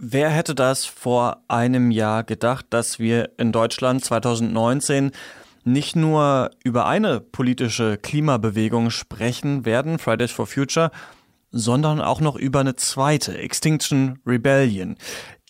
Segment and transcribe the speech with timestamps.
[0.00, 5.10] Wer hätte das vor einem Jahr gedacht, dass wir in Deutschland 2019
[5.64, 10.92] nicht nur über eine politische Klimabewegung sprechen werden, Fridays for Future,
[11.50, 14.96] sondern auch noch über eine zweite, Extinction Rebellion.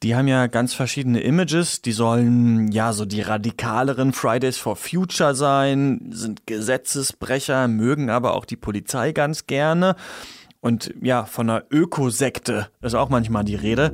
[0.03, 1.83] Die haben ja ganz verschiedene Images.
[1.83, 8.47] Die sollen ja so die radikaleren Fridays for Future sein, sind Gesetzesbrecher, mögen aber auch
[8.47, 9.95] die Polizei ganz gerne.
[10.61, 13.93] Und ja, von einer Ökosekte ist auch manchmal die Rede.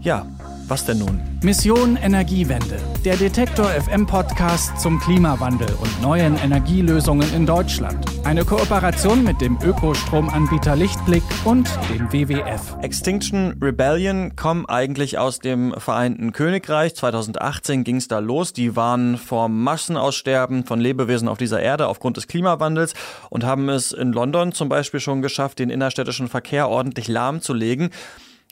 [0.00, 0.26] Ja,
[0.72, 1.20] was denn nun?
[1.42, 2.80] Mission Energiewende.
[3.04, 8.02] Der Detektor FM Podcast zum Klimawandel und neuen Energielösungen in Deutschland.
[8.24, 12.78] Eine Kooperation mit dem Ökostromanbieter Lichtblick und dem WWF.
[12.80, 16.94] Extinction Rebellion kommen eigentlich aus dem Vereinten Königreich.
[16.94, 18.54] 2018 ging es da los.
[18.54, 22.94] Die waren vor Massenaussterben von Lebewesen auf dieser Erde aufgrund des Klimawandels
[23.28, 27.90] und haben es in London zum Beispiel schon geschafft, den innerstädtischen Verkehr ordentlich lahmzulegen.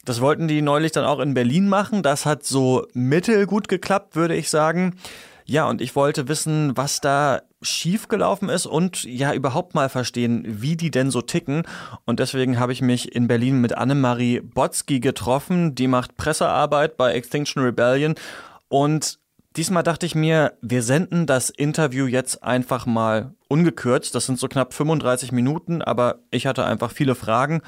[0.05, 2.03] Das wollten die neulich dann auch in Berlin machen.
[2.03, 4.97] Das hat so mittelgut geklappt, würde ich sagen.
[5.45, 10.77] Ja, und ich wollte wissen, was da schiefgelaufen ist und ja überhaupt mal verstehen, wie
[10.77, 11.65] die denn so ticken.
[12.05, 15.75] Und deswegen habe ich mich in Berlin mit Annemarie Botzki getroffen.
[15.75, 18.15] Die macht Pressearbeit bei Extinction Rebellion.
[18.69, 19.19] Und
[19.57, 24.15] diesmal dachte ich mir, wir senden das Interview jetzt einfach mal ungekürzt.
[24.15, 27.61] Das sind so knapp 35 Minuten, aber ich hatte einfach viele Fragen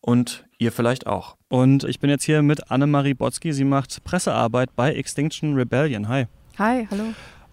[0.00, 1.36] und ihr vielleicht auch.
[1.48, 3.52] Und ich bin jetzt hier mit Annemarie Botzki.
[3.52, 6.08] Sie macht Pressearbeit bei Extinction Rebellion.
[6.08, 6.26] Hi.
[6.58, 7.04] Hi, hallo.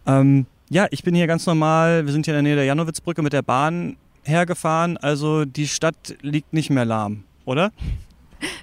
[0.06, 2.06] Ähm, ja, ich bin hier ganz normal.
[2.06, 4.98] Wir sind hier in der Nähe der Janowitzbrücke mit der Bahn hergefahren.
[4.98, 7.72] Also die Stadt liegt nicht mehr lahm, oder?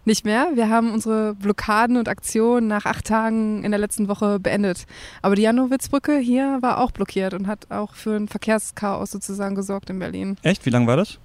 [0.04, 0.50] Nicht mehr.
[0.54, 4.86] Wir haben unsere Blockaden und Aktionen nach acht Tagen in der letzten Woche beendet.
[5.20, 9.90] Aber die Janowitzbrücke hier war auch blockiert und hat auch für ein Verkehrschaos sozusagen gesorgt
[9.90, 10.36] in Berlin.
[10.42, 10.64] Echt?
[10.64, 11.18] Wie lange war das?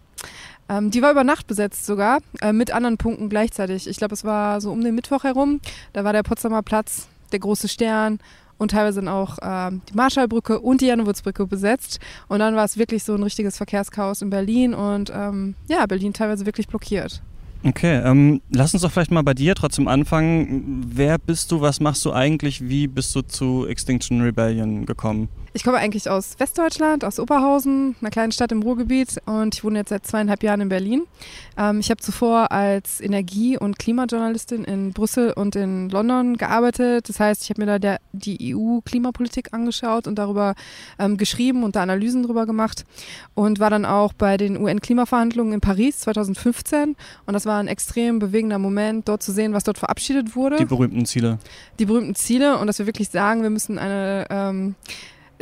[0.70, 3.88] Ähm, die war über Nacht besetzt sogar, äh, mit anderen Punkten gleichzeitig.
[3.88, 5.60] Ich glaube, es war so um den Mittwoch herum.
[5.94, 8.20] Da war der Potsdamer Platz, der große Stern
[8.60, 12.00] und teilweise dann auch äh, die Marschallbrücke und die Janowitzbrücke besetzt.
[12.28, 16.14] Und dann war es wirklich so ein richtiges Verkehrschaos in Berlin und ähm, ja, Berlin
[16.14, 17.24] teilweise wirklich blockiert.
[17.64, 20.86] Okay, ähm, lass uns doch vielleicht mal bei dir trotzdem anfangen.
[20.94, 25.28] Wer bist du, was machst du eigentlich, wie bist du zu Extinction Rebellion gekommen?
[25.60, 29.80] Ich komme eigentlich aus Westdeutschland, aus Oberhausen, einer kleinen Stadt im Ruhrgebiet und ich wohne
[29.80, 31.04] jetzt seit zweieinhalb Jahren in Berlin.
[31.58, 37.10] Ähm, ich habe zuvor als Energie- und Klimajournalistin in Brüssel und in London gearbeitet.
[37.10, 40.56] Das heißt, ich habe mir da der, die EU-Klimapolitik angeschaut und darüber
[40.98, 42.86] ähm, geschrieben und da Analysen drüber gemacht
[43.34, 46.96] und war dann auch bei den UN-Klimaverhandlungen in Paris 2015
[47.26, 50.56] und das war ein extrem bewegender Moment, dort zu sehen, was dort verabschiedet wurde.
[50.56, 51.38] Die berühmten Ziele.
[51.80, 54.76] Die berühmten Ziele und dass wir wirklich sagen, wir müssen eine ähm,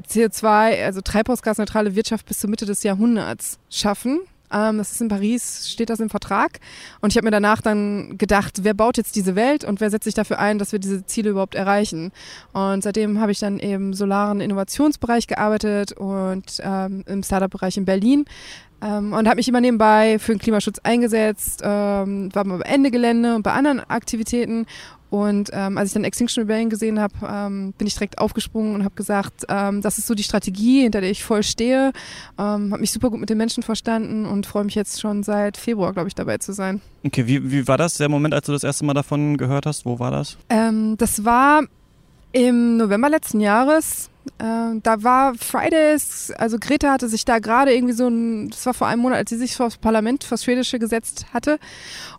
[0.10, 4.20] CO2, also treibhausgasneutrale Wirtschaft bis zur Mitte des Jahrhunderts schaffen.
[4.52, 6.60] Ähm, das ist in Paris, steht das im Vertrag.
[7.02, 10.06] Und ich habe mir danach dann gedacht, wer baut jetzt diese Welt und wer setzt
[10.06, 12.12] sich dafür ein, dass wir diese Ziele überhaupt erreichen.
[12.54, 18.26] Und seitdem habe ich dann im solaren Innovationsbereich gearbeitet und ähm, im Startup-Bereich in Berlin.
[18.80, 23.36] Ähm, und habe mich immer nebenbei für den Klimaschutz eingesetzt, ähm, war bei Ende Gelände
[23.36, 24.68] und bei anderen Aktivitäten
[25.10, 28.84] und ähm, als ich dann Extinction Rebellion gesehen habe, ähm, bin ich direkt aufgesprungen und
[28.84, 31.94] habe gesagt, ähm, das ist so die Strategie, hinter der ich voll stehe.
[32.38, 35.56] Ähm, habe mich super gut mit den Menschen verstanden und freue mich jetzt schon seit
[35.58, 36.82] Februar, glaube ich, dabei zu sein.
[37.06, 39.86] Okay, wie, wie war das, der Moment, als du das erste Mal davon gehört hast?
[39.86, 40.38] Wo war das?
[40.50, 41.64] Ähm, das war
[42.34, 44.10] im November letzten Jahres.
[44.40, 48.74] Äh, da war Fridays, also Greta hatte sich da gerade irgendwie so ein, das war
[48.74, 51.60] vor einem Monat, als sie sich vor das Parlament, vor das Schwedische gesetzt hatte.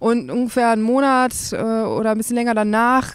[0.00, 3.14] Und ungefähr einen Monat äh, oder ein bisschen länger danach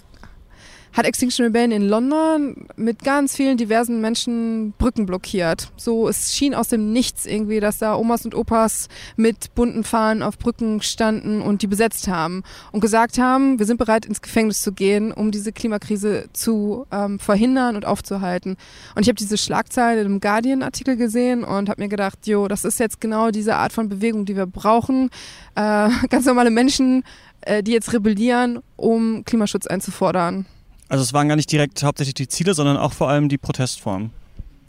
[0.94, 5.72] hat Extinction Rebellion in London mit ganz vielen diversen Menschen Brücken blockiert.
[5.76, 10.22] So, es schien aus dem Nichts irgendwie, dass da Omas und Opas mit bunten Fahnen
[10.22, 14.62] auf Brücken standen und die besetzt haben und gesagt haben, wir sind bereit ins Gefängnis
[14.62, 18.56] zu gehen, um diese Klimakrise zu ähm, verhindern und aufzuhalten.
[18.96, 22.66] Und ich habe diese Schlagzeile in einem Guardian-Artikel gesehen und habe mir gedacht, jo, das
[22.66, 25.10] ist jetzt genau diese Art von Bewegung, die wir brauchen.
[25.56, 27.04] Äh, ganz normale Menschen,
[27.42, 30.46] äh, die jetzt rebellieren, um Klimaschutz einzufordern.
[30.90, 34.12] Also es waren gar nicht direkt hauptsächlich die Ziele, sondern auch vor allem die Protestformen.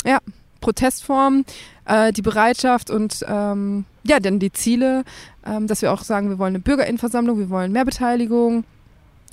[0.05, 0.19] Ja,
[0.61, 1.45] Protestformen,
[1.85, 5.05] äh, die Bereitschaft und ähm, ja, dann die Ziele,
[5.45, 8.65] ähm, dass wir auch sagen, wir wollen eine Bürgerinnenversammlung, wir wollen mehr Beteiligung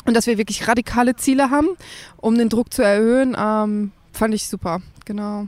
[0.05, 1.69] und dass wir wirklich radikale Ziele haben,
[2.17, 5.47] um den Druck zu erhöhen, ähm, fand ich super, genau.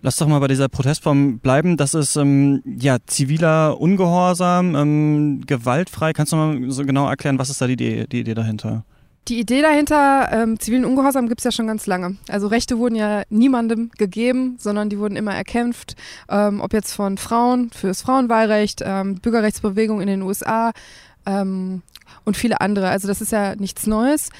[0.00, 1.76] Lass doch mal bei dieser Protestform bleiben.
[1.76, 6.12] Das ist ähm, ja ziviler Ungehorsam, ähm, gewaltfrei.
[6.12, 8.84] Kannst du mal so genau erklären, was ist da die Idee, die Idee dahinter?
[9.26, 12.16] Die Idee dahinter, ähm, zivilen Ungehorsam gibt es ja schon ganz lange.
[12.28, 15.96] Also Rechte wurden ja niemandem gegeben, sondern die wurden immer erkämpft,
[16.30, 20.72] ähm, ob jetzt von Frauen fürs Frauenwahlrecht, ähm, Bürgerrechtsbewegung in den USA
[21.26, 21.82] ähm,
[22.24, 22.88] und viele andere.
[22.88, 24.30] Also das ist ja nichts Neues.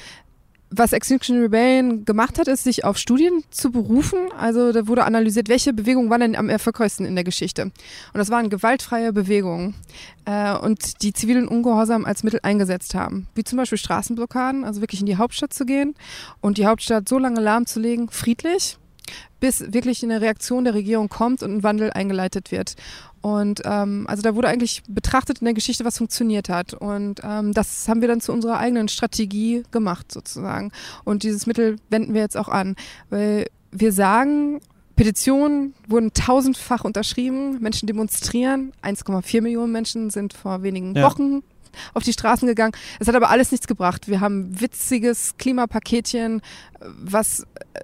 [0.71, 4.19] Was Extinction Rebellion gemacht hat, ist, sich auf Studien zu berufen.
[4.37, 7.63] Also da wurde analysiert, welche Bewegungen waren denn am erfolgreichsten in der Geschichte.
[7.63, 7.73] Und
[8.13, 9.75] das waren gewaltfreie Bewegungen
[10.25, 13.27] äh, und die zivilen Ungehorsam als Mittel eingesetzt haben.
[13.35, 15.95] Wie zum Beispiel Straßenblockaden, also wirklich in die Hauptstadt zu gehen
[16.41, 18.77] und die Hauptstadt so lange lahmzulegen, friedlich,
[19.39, 22.75] bis wirklich eine Reaktion der Regierung kommt und ein Wandel eingeleitet wird.
[23.21, 26.73] Und ähm, also da wurde eigentlich betrachtet in der Geschichte, was funktioniert hat.
[26.73, 30.71] Und ähm, das haben wir dann zu unserer eigenen Strategie gemacht, sozusagen.
[31.03, 32.75] Und dieses Mittel wenden wir jetzt auch an.
[33.09, 34.61] Weil wir sagen,
[34.95, 41.03] Petitionen wurden tausendfach unterschrieben, Menschen demonstrieren, 1,4 Millionen Menschen sind vor wenigen ja.
[41.03, 41.41] Wochen
[41.93, 42.73] auf die Straßen gegangen.
[42.99, 44.07] Es hat aber alles nichts gebracht.
[44.07, 46.41] Wir haben witziges Klimapaketchen,
[46.79, 47.41] was
[47.73, 47.79] äh,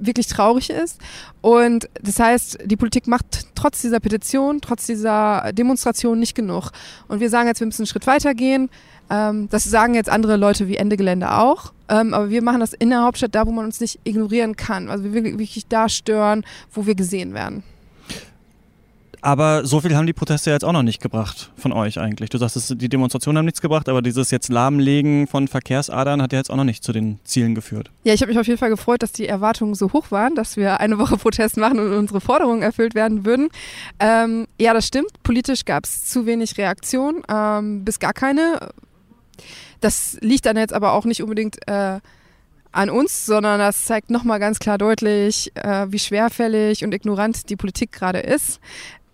[0.00, 0.98] wirklich traurig ist.
[1.40, 6.70] Und das heißt, die Politik macht trotz dieser Petition, trotz dieser Demonstration nicht genug.
[7.08, 8.70] Und wir sagen jetzt, wir müssen einen Schritt weiter gehen.
[9.10, 11.72] Ähm, das sagen jetzt andere Leute wie Ende Gelände auch.
[11.88, 14.90] Ähm, aber wir machen das in der Hauptstadt, da wo man uns nicht ignorieren kann.
[14.90, 17.62] Also wir wirklich da stören, wo wir gesehen werden.
[19.20, 22.30] Aber so viel haben die Proteste jetzt auch noch nicht gebracht von euch eigentlich.
[22.30, 26.38] Du sagst, die Demonstrationen haben nichts gebracht, aber dieses jetzt Lahmlegen von Verkehrsadern hat ja
[26.38, 27.90] jetzt auch noch nicht zu den Zielen geführt.
[28.04, 30.56] Ja, ich habe mich auf jeden Fall gefreut, dass die Erwartungen so hoch waren, dass
[30.56, 33.48] wir eine Woche Protest machen und unsere Forderungen erfüllt werden würden.
[33.98, 35.22] Ähm, ja, das stimmt.
[35.22, 38.70] Politisch gab es zu wenig Reaktion, ähm, bis gar keine.
[39.80, 42.00] Das liegt dann jetzt aber auch nicht unbedingt äh,
[42.72, 47.56] an uns, sondern das zeigt nochmal ganz klar deutlich, äh, wie schwerfällig und ignorant die
[47.56, 48.60] Politik gerade ist.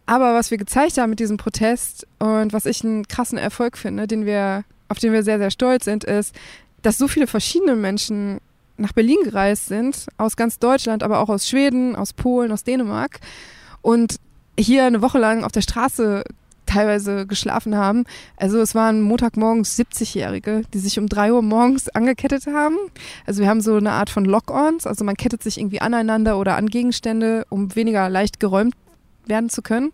[0.06, 4.06] Aber was wir gezeigt haben mit diesem Protest und was ich einen krassen Erfolg finde,
[4.06, 6.34] den wir, auf den wir sehr, sehr stolz sind, ist,
[6.82, 8.38] dass so viele verschiedene Menschen
[8.76, 13.20] nach Berlin gereist sind, aus ganz Deutschland, aber auch aus Schweden, aus Polen, aus Dänemark
[13.82, 14.16] und
[14.58, 16.24] hier eine Woche lang auf der Straße
[16.66, 18.04] teilweise geschlafen haben.
[18.36, 22.76] Also es waren Montagmorgens 70-Jährige, die sich um drei Uhr morgens angekettet haben.
[23.26, 26.56] Also wir haben so eine Art von Lock-ons, also man kettet sich irgendwie aneinander oder
[26.56, 28.74] an Gegenstände, um weniger leicht geräumt
[29.26, 29.92] werden zu können.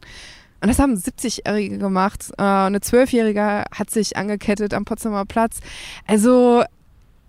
[0.63, 2.31] Und das haben 70-Jährige gemacht.
[2.37, 5.61] Äh, eine 12-Jährige hat sich angekettet am Potsdamer Platz.
[6.07, 6.63] Also,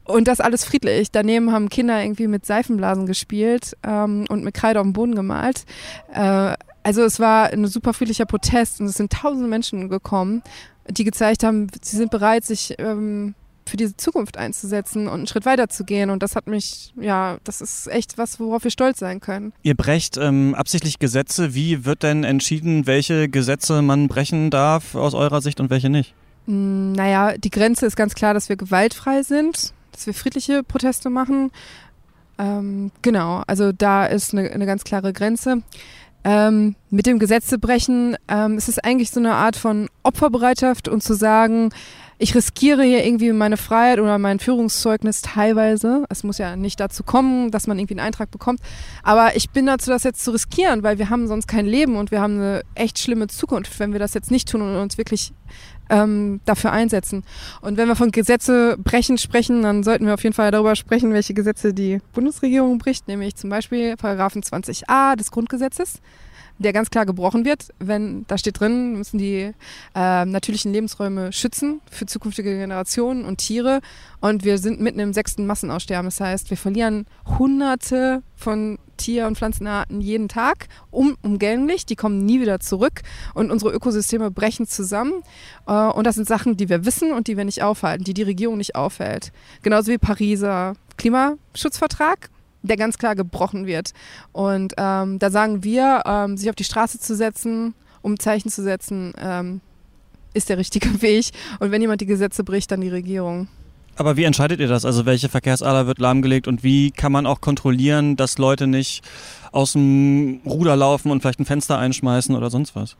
[0.05, 1.11] und das alles friedlich.
[1.11, 5.65] Daneben haben Kinder irgendwie mit Seifenblasen gespielt ähm, und mit Kreide auf dem Boden gemalt.
[6.13, 10.41] Äh, also es war ein super friedlicher Protest und es sind tausende Menschen gekommen,
[10.89, 13.35] die gezeigt haben, sie sind bereit, sich ähm,
[13.71, 16.09] für diese Zukunft einzusetzen und einen Schritt weiter zu gehen.
[16.09, 19.53] Und das hat mich, ja, das ist echt was, worauf wir stolz sein können.
[19.63, 21.55] Ihr brecht ähm, absichtlich Gesetze.
[21.55, 26.13] Wie wird denn entschieden, welche Gesetze man brechen darf aus eurer Sicht und welche nicht?
[26.45, 31.09] Hm, naja, die Grenze ist ganz klar, dass wir gewaltfrei sind, dass wir friedliche Proteste
[31.09, 31.51] machen.
[32.37, 35.63] Ähm, genau, also da ist eine, eine ganz klare Grenze.
[36.23, 41.15] Ähm, mit dem Gesetzebrechen ähm, ist es eigentlich so eine Art von Opferbereitschaft und zu
[41.15, 41.71] sagen,
[42.21, 46.05] ich riskiere hier irgendwie meine Freiheit oder mein Führungszeugnis teilweise.
[46.07, 48.59] Es muss ja nicht dazu kommen, dass man irgendwie einen Eintrag bekommt.
[49.01, 52.11] Aber ich bin dazu, das jetzt zu riskieren, weil wir haben sonst kein Leben und
[52.11, 55.33] wir haben eine echt schlimme Zukunft, wenn wir das jetzt nicht tun und uns wirklich
[55.89, 57.23] ähm, dafür einsetzen.
[57.61, 61.13] Und wenn wir von Gesetze brechen sprechen, dann sollten wir auf jeden Fall darüber sprechen,
[61.13, 66.01] welche Gesetze die Bundesregierung bricht, nämlich zum Beispiel Paragraphen 20a des Grundgesetzes
[66.61, 69.51] der ganz klar gebrochen wird, wenn da steht drin, müssen die
[69.95, 73.81] äh, natürlichen Lebensräume schützen für zukünftige Generationen und Tiere.
[74.19, 76.05] Und wir sind mitten im sechsten Massenaussterben.
[76.05, 77.05] Das heißt, wir verlieren
[77.37, 81.85] Hunderte von Tier- und Pflanzenarten jeden Tag um, umgänglich.
[81.85, 83.01] Die kommen nie wieder zurück
[83.33, 85.13] und unsere Ökosysteme brechen zusammen.
[85.67, 88.23] Äh, und das sind Sachen, die wir wissen und die wir nicht aufhalten, die die
[88.23, 89.31] Regierung nicht aufhält.
[89.63, 92.29] Genauso wie Pariser Klimaschutzvertrag
[92.63, 93.91] der ganz klar gebrochen wird.
[94.31, 98.63] Und ähm, da sagen wir, ähm, sich auf die Straße zu setzen, um Zeichen zu
[98.63, 99.61] setzen, ähm,
[100.33, 101.31] ist der richtige Weg.
[101.59, 103.47] Und wenn jemand die Gesetze bricht, dann die Regierung.
[103.97, 104.85] Aber wie entscheidet ihr das?
[104.85, 109.03] Also welche Verkehrsader wird lahmgelegt und wie kann man auch kontrollieren, dass Leute nicht
[109.51, 112.95] aus dem Ruder laufen und vielleicht ein Fenster einschmeißen oder sonst was?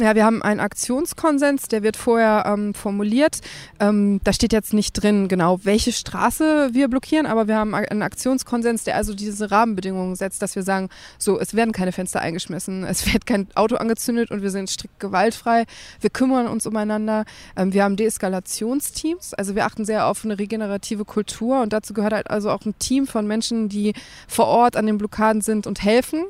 [0.00, 3.40] Ja, wir haben einen Aktionskonsens, der wird vorher ähm, formuliert.
[3.80, 8.02] Ähm, da steht jetzt nicht drin, genau welche Straße wir blockieren, aber wir haben einen
[8.02, 10.88] Aktionskonsens, der also diese Rahmenbedingungen setzt, dass wir sagen,
[11.18, 15.00] so, es werden keine Fenster eingeschmissen, es wird kein Auto angezündet und wir sind strikt
[15.00, 15.64] gewaltfrei.
[16.00, 17.24] Wir kümmern uns umeinander.
[17.56, 22.12] Ähm, wir haben Deeskalationsteams, also wir achten sehr auf eine regenerative Kultur und dazu gehört
[22.12, 23.94] halt also auch ein Team von Menschen, die
[24.28, 26.24] vor Ort an den Blockaden sind und helfen,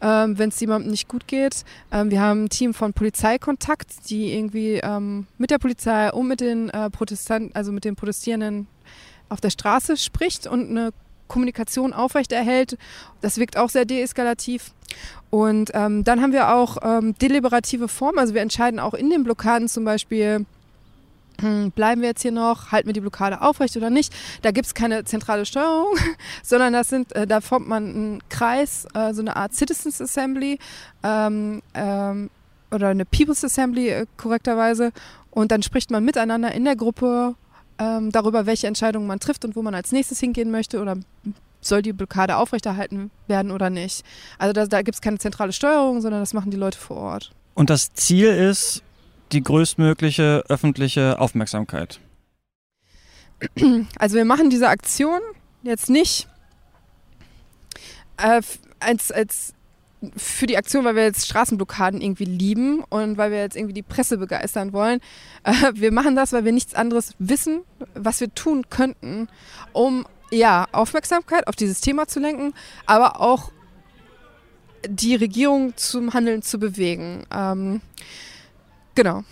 [0.00, 1.64] ähm, wenn es jemandem nicht gut geht.
[1.90, 6.28] Ähm, wir haben ein Team von Polizei Polizeikontakt, die irgendwie ähm, mit der Polizei und
[6.28, 8.66] mit den äh, Protestanten, also mit den Protestierenden
[9.28, 10.90] auf der Straße spricht und eine
[11.28, 12.78] Kommunikation aufrechterhält.
[13.20, 14.72] Das wirkt auch sehr deeskalativ.
[15.30, 19.24] Und ähm, dann haben wir auch ähm, deliberative Formen, also wir entscheiden auch in den
[19.24, 20.46] Blockaden zum Beispiel,
[21.74, 24.12] bleiben wir jetzt hier noch, halten wir die Blockade aufrecht oder nicht.
[24.42, 25.96] Da gibt es keine zentrale Steuerung,
[26.42, 30.58] sondern das sind, äh, da formt man einen Kreis, äh, so eine Art Citizens Assembly
[31.02, 32.30] ähm, ähm,
[32.70, 34.92] oder eine People's Assembly äh, korrekterweise.
[35.30, 37.34] Und dann spricht man miteinander in der Gruppe
[37.78, 40.96] ähm, darüber, welche Entscheidungen man trifft und wo man als nächstes hingehen möchte oder
[41.60, 44.04] soll die Blockade aufrechterhalten werden oder nicht.
[44.38, 47.30] Also da, da gibt es keine zentrale Steuerung, sondern das machen die Leute vor Ort.
[47.54, 48.82] Und das Ziel ist,
[49.32, 52.00] die größtmögliche öffentliche Aufmerksamkeit?
[53.98, 55.20] Also wir machen diese Aktion
[55.62, 56.28] jetzt nicht
[58.18, 58.40] äh,
[58.78, 59.54] als, als
[60.16, 63.82] für die Aktion, weil wir jetzt Straßenblockaden irgendwie lieben und weil wir jetzt irgendwie die
[63.82, 65.00] Presse begeistern wollen.
[65.44, 67.62] Äh, wir machen das, weil wir nichts anderes wissen,
[67.94, 69.26] was wir tun könnten,
[69.72, 72.54] um ja Aufmerksamkeit auf dieses Thema zu lenken,
[72.86, 73.50] aber auch
[74.86, 77.24] die Regierung zum Handeln zu bewegen.
[77.34, 77.80] Ähm,
[78.94, 79.24] Genau.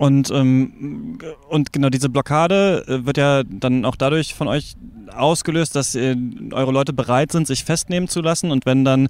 [0.00, 1.18] Und, ähm,
[1.50, 4.74] und genau diese Blockade äh, wird ja dann auch dadurch von euch
[5.14, 6.16] ausgelöst, dass äh,
[6.52, 8.50] eure Leute bereit sind, sich festnehmen zu lassen.
[8.50, 9.08] Und wenn dann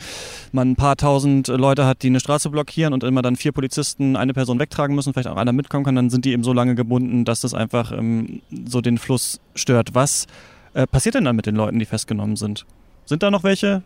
[0.50, 4.16] man ein paar tausend Leute hat, die eine Straße blockieren und immer dann vier Polizisten
[4.16, 6.74] eine Person wegtragen müssen, vielleicht auch einer mitkommen kann, dann sind die eben so lange
[6.74, 9.94] gebunden, dass das einfach ähm, so den Fluss stört.
[9.94, 10.26] Was
[10.74, 12.66] äh, passiert denn dann mit den Leuten, die festgenommen sind?
[13.06, 13.84] Sind da noch welche?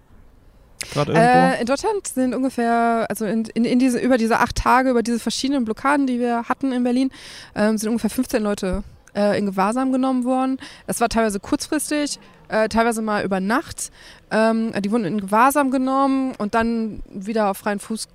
[0.97, 5.03] Äh, in Deutschland sind ungefähr, also in, in, in, diese, über diese acht Tage, über
[5.03, 7.11] diese verschiedenen Blockaden, die wir hatten in Berlin,
[7.55, 8.83] ähm, sind ungefähr 15 Leute
[9.14, 10.59] äh, in Gewahrsam genommen worden.
[10.87, 13.91] Das war teilweise kurzfristig, äh, teilweise mal über Nacht.
[14.31, 18.09] Ähm, die wurden in Gewahrsam genommen und dann wieder auf freien Fuß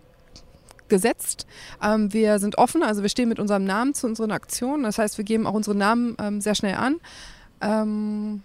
[0.89, 1.45] gesetzt.
[1.81, 4.83] Ähm, wir sind offen, also wir stehen mit unserem Namen zu unseren Aktionen.
[4.83, 6.95] Das heißt, wir geben auch unsere Namen ähm, sehr schnell an.
[7.61, 8.41] Ähm,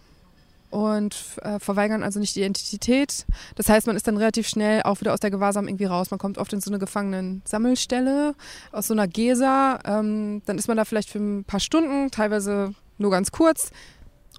[0.74, 3.26] und äh, verweigern also nicht die Identität.
[3.54, 6.10] Das heißt, man ist dann relativ schnell auch wieder aus der Gewahrsam irgendwie raus.
[6.10, 8.34] Man kommt oft in so eine Gefangenen-Sammelstelle
[8.72, 9.78] aus so einer Gesa.
[9.84, 13.70] Ähm, dann ist man da vielleicht für ein paar Stunden, teilweise nur ganz kurz.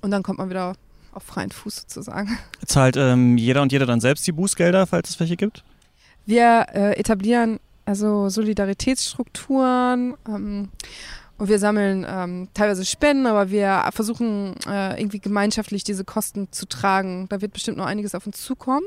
[0.02, 0.74] Und dann kommt man wieder
[1.14, 2.38] auf freien Fuß sozusagen.
[2.66, 5.64] Zahlt ähm, jeder und jeder dann selbst die Bußgelder, falls es welche gibt?
[6.26, 10.16] Wir äh, etablieren also Solidaritätsstrukturen.
[10.28, 10.70] Ähm,
[11.38, 16.66] und wir sammeln ähm, teilweise Spenden, aber wir versuchen äh, irgendwie gemeinschaftlich diese Kosten zu
[16.66, 17.28] tragen.
[17.30, 18.86] Da wird bestimmt noch einiges auf uns zukommen.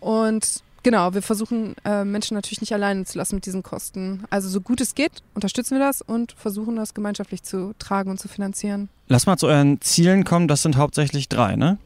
[0.00, 4.24] Und genau, wir versuchen äh, Menschen natürlich nicht alleine zu lassen mit diesen Kosten.
[4.30, 8.18] Also so gut es geht, unterstützen wir das und versuchen das gemeinschaftlich zu tragen und
[8.18, 8.88] zu finanzieren.
[9.08, 10.46] Lass mal zu euren Zielen kommen.
[10.48, 11.78] Das sind hauptsächlich drei, ne?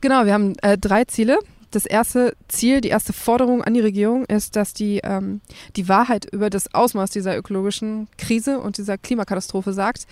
[0.00, 1.38] Genau, wir haben äh, drei Ziele
[1.76, 5.40] das erste Ziel, die erste Forderung an die Regierung ist, dass die ähm,
[5.76, 10.06] die Wahrheit über das Ausmaß dieser ökologischen Krise und dieser Klimakatastrophe sagt.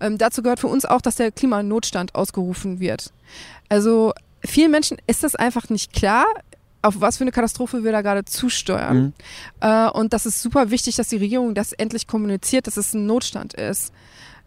[0.00, 3.12] Ähm, dazu gehört für uns auch, dass der Klimanotstand ausgerufen wird.
[3.68, 4.12] Also
[4.44, 6.26] vielen Menschen ist das einfach nicht klar,
[6.82, 8.96] auf was für eine Katastrophe wir da gerade zusteuern.
[8.96, 9.12] Mhm.
[9.60, 13.06] Äh, und das ist super wichtig, dass die Regierung das endlich kommuniziert, dass es ein
[13.06, 13.92] Notstand ist.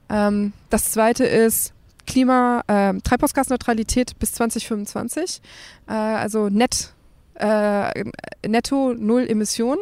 [0.10, 1.74] Ähm, das zweite ist,
[2.08, 5.42] Klima, äh, Treibhausgasneutralität bis 2025,
[5.88, 6.94] äh, also net,
[7.36, 8.06] äh,
[8.48, 9.82] netto null Emissionen,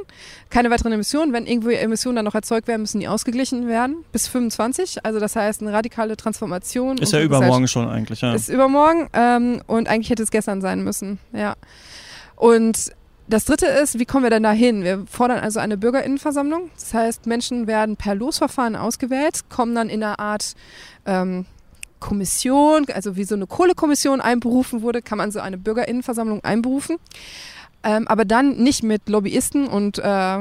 [0.50, 1.32] keine weiteren Emissionen.
[1.32, 5.05] Wenn irgendwo Emissionen dann noch erzeugt werden, müssen die ausgeglichen werden bis 25.
[5.05, 6.98] Also das heißt eine radikale Transformation.
[6.98, 8.34] Ist ja übermorgen schon eigentlich, ja.
[8.34, 11.55] Ist übermorgen ähm, und eigentlich hätte es gestern sein müssen, ja.
[12.36, 12.91] Und
[13.27, 14.84] das dritte ist, wie kommen wir denn da hin?
[14.84, 16.70] Wir fordern also eine Bürgerinnenversammlung.
[16.75, 20.53] Das heißt, Menschen werden per Losverfahren ausgewählt, kommen dann in einer Art
[21.05, 21.46] ähm,
[22.00, 26.98] Kommission, also wie so eine Kohlekommission einberufen wurde, kann man so eine Bürgerinnenversammlung einberufen.
[27.84, 30.40] Ähm, aber dann nicht mit Lobbyisten und äh,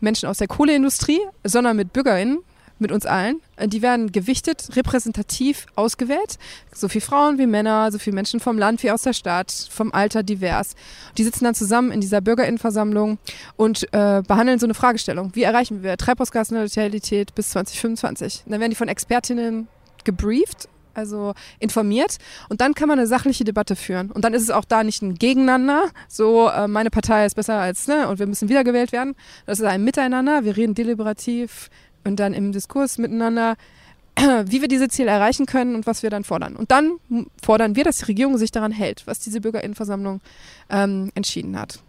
[0.00, 2.38] Menschen aus der Kohleindustrie, sondern mit BürgerInnen,
[2.78, 3.40] mit uns allen.
[3.56, 6.38] Äh, die werden gewichtet, repräsentativ ausgewählt.
[6.72, 9.92] So viele Frauen wie Männer, so viele Menschen vom Land wie aus der Stadt, vom
[9.92, 10.74] Alter divers.
[11.16, 13.18] Die sitzen dann zusammen in dieser Bürgerinnenversammlung
[13.56, 15.34] und äh, behandeln so eine Fragestellung.
[15.34, 18.44] Wie erreichen wir Treibhausgasneutralität bis 2025?
[18.46, 19.68] Und dann werden die von Expertinnen
[20.08, 22.16] gebrieft, also informiert.
[22.48, 24.10] Und dann kann man eine sachliche Debatte führen.
[24.10, 27.60] Und dann ist es auch da nicht ein Gegeneinander, so äh, meine Partei ist besser
[27.60, 29.14] als, ne, und wir müssen wiedergewählt werden.
[29.44, 31.68] Das ist ein Miteinander, wir reden deliberativ
[32.04, 33.56] und dann im Diskurs miteinander,
[34.16, 36.56] wie wir diese Ziele erreichen können und was wir dann fordern.
[36.56, 36.98] Und dann
[37.42, 40.22] fordern wir, dass die Regierung sich daran hält, was diese Bürgerinnenversammlung
[40.70, 41.80] ähm, entschieden hat.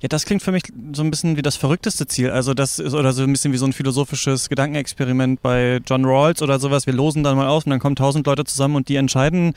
[0.00, 2.30] Ja, das klingt für mich so ein bisschen wie das verrückteste Ziel.
[2.30, 6.42] Also das ist oder so ein bisschen wie so ein philosophisches Gedankenexperiment bei John Rawls
[6.42, 6.86] oder sowas.
[6.86, 9.54] Wir losen dann mal aus und dann kommen tausend Leute zusammen und die entscheiden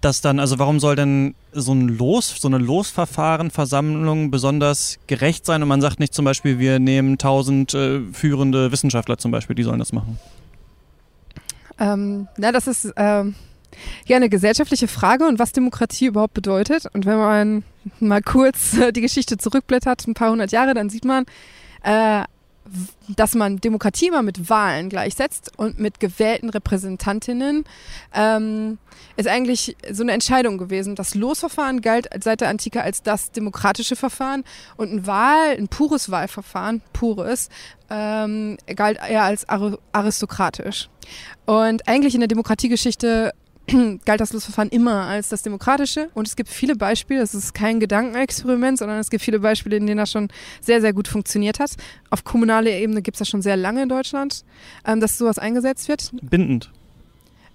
[0.00, 0.40] das dann.
[0.40, 5.62] Also warum soll denn so ein Los, so eine Losverfahren, Versammlung besonders gerecht sein?
[5.62, 9.62] Und man sagt nicht zum Beispiel, wir nehmen tausend äh, führende Wissenschaftler zum Beispiel, die
[9.62, 10.18] sollen das machen.
[11.78, 13.34] Ähm, na, das ist ähm,
[14.06, 16.86] ja, eine gesellschaftliche Frage und was Demokratie überhaupt bedeutet.
[16.92, 17.64] Und wenn man
[18.00, 21.24] mal kurz äh, die Geschichte zurückblättert, ein paar hundert Jahre, dann sieht man,
[21.82, 22.22] äh,
[23.08, 27.64] dass man Demokratie immer mit Wahlen gleichsetzt und mit gewählten Repräsentantinnen,
[28.14, 28.78] ähm,
[29.16, 30.94] ist eigentlich so eine Entscheidung gewesen.
[30.94, 34.44] Das Losverfahren galt seit der Antike als das demokratische Verfahren
[34.76, 37.48] und ein Wahl, ein pures Wahlverfahren, pures,
[37.88, 39.46] ähm, galt eher als
[39.92, 40.88] aristokratisch.
[41.44, 43.32] Und eigentlich in der Demokratiegeschichte
[44.04, 46.08] galt das Losverfahren immer als das Demokratische.
[46.14, 49.86] Und es gibt viele Beispiele, es ist kein Gedankenexperiment, sondern es gibt viele Beispiele, in
[49.86, 50.28] denen das schon
[50.60, 51.72] sehr, sehr gut funktioniert hat.
[52.10, 54.44] Auf kommunaler Ebene gibt es das schon sehr lange in Deutschland,
[54.86, 56.10] ähm, dass sowas eingesetzt wird.
[56.22, 56.70] Bindend.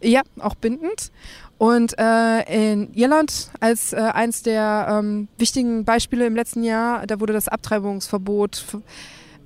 [0.02, 1.12] Ja, auch bindend.
[1.58, 7.20] Und äh, in Irland als äh, eins der ähm, wichtigen Beispiele im letzten Jahr, da
[7.20, 8.66] wurde das Abtreibungsverbot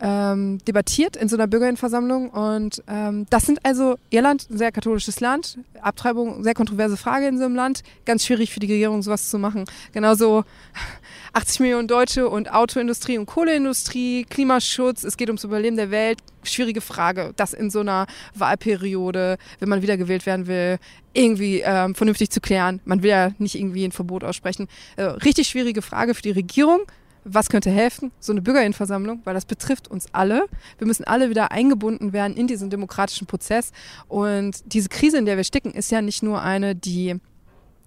[0.01, 2.29] ähm, debattiert in so einer Bürgerinnenversammlung.
[2.29, 7.37] Und ähm, das sind also Irland, ein sehr katholisches Land, Abtreibung, sehr kontroverse Frage in
[7.37, 9.65] so einem Land, ganz schwierig für die Regierung sowas zu machen.
[9.93, 10.43] Genauso
[11.33, 16.81] 80 Millionen Deutsche und Autoindustrie und Kohleindustrie, Klimaschutz, es geht ums Überleben der Welt, schwierige
[16.81, 20.77] Frage, das in so einer Wahlperiode, wenn man wiedergewählt werden will,
[21.13, 22.81] irgendwie ähm, vernünftig zu klären.
[22.85, 24.67] Man will ja nicht irgendwie ein Verbot aussprechen.
[24.95, 26.81] Äh, richtig schwierige Frage für die Regierung
[27.25, 28.11] was könnte helfen?
[28.19, 30.45] So eine Bürgerinnenversammlung, weil das betrifft uns alle.
[30.77, 33.71] Wir müssen alle wieder eingebunden werden in diesen demokratischen Prozess.
[34.07, 37.19] Und diese Krise, in der wir stecken, ist ja nicht nur eine, die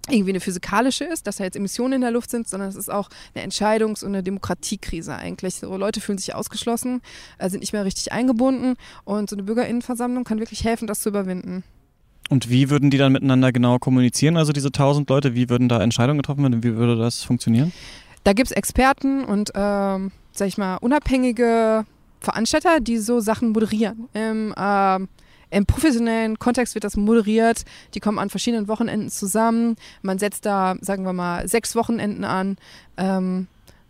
[0.09, 2.91] irgendwie eine physikalische ist, dass da jetzt Emissionen in der Luft sind, sondern es ist
[2.91, 5.55] auch eine Entscheidungs- und eine Demokratiekrise eigentlich.
[5.55, 7.01] So Leute fühlen sich ausgeschlossen,
[7.37, 11.09] äh, sind nicht mehr richtig eingebunden und so eine Bürgerinnenversammlung kann wirklich helfen, das zu
[11.09, 11.63] überwinden.
[12.29, 15.33] Und wie würden die dann miteinander genau kommunizieren, also diese tausend Leute?
[15.33, 16.63] Wie würden da Entscheidungen getroffen werden?
[16.63, 17.71] Wie würde das funktionieren?
[18.23, 21.85] Da gibt es Experten und, ähm, sag ich mal, unabhängige
[22.19, 24.09] Veranstalter, die so Sachen moderieren.
[24.13, 24.99] Im, äh,
[25.51, 27.63] Im professionellen Kontext wird das moderiert.
[27.93, 29.77] Die kommen an verschiedenen Wochenenden zusammen.
[30.01, 32.57] Man setzt da, sagen wir mal, sechs Wochenenden an.
[32.97, 33.47] Ähm,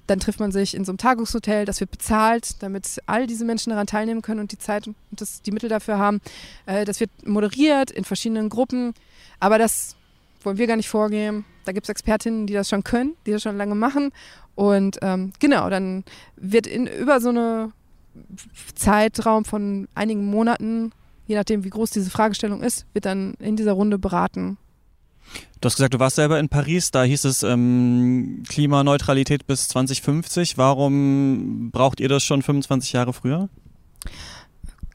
[0.10, 3.70] dann trifft man sich in so einem Tagungshotel, das wird bezahlt, damit all diese Menschen
[3.70, 6.20] daran teilnehmen können und die Zeit und das, die Mittel dafür haben.
[6.66, 8.94] Äh, das wird moderiert in verschiedenen Gruppen,
[9.40, 9.96] aber das
[10.42, 11.46] wollen wir gar nicht vorgeben.
[11.66, 14.12] Da gibt es Expertinnen, die das schon können, die das schon lange machen.
[14.56, 16.04] Und ähm, genau, dann
[16.36, 17.74] wird in, über so einen
[18.76, 20.92] Zeitraum von einigen Monaten,
[21.28, 24.58] je nachdem wie groß diese Fragestellung ist, wird dann in dieser Runde beraten.
[25.62, 30.58] Du hast gesagt, du warst selber in Paris, da hieß es ähm, Klimaneutralität bis 2050.
[30.58, 33.50] Warum braucht ihr das schon 25 Jahre früher?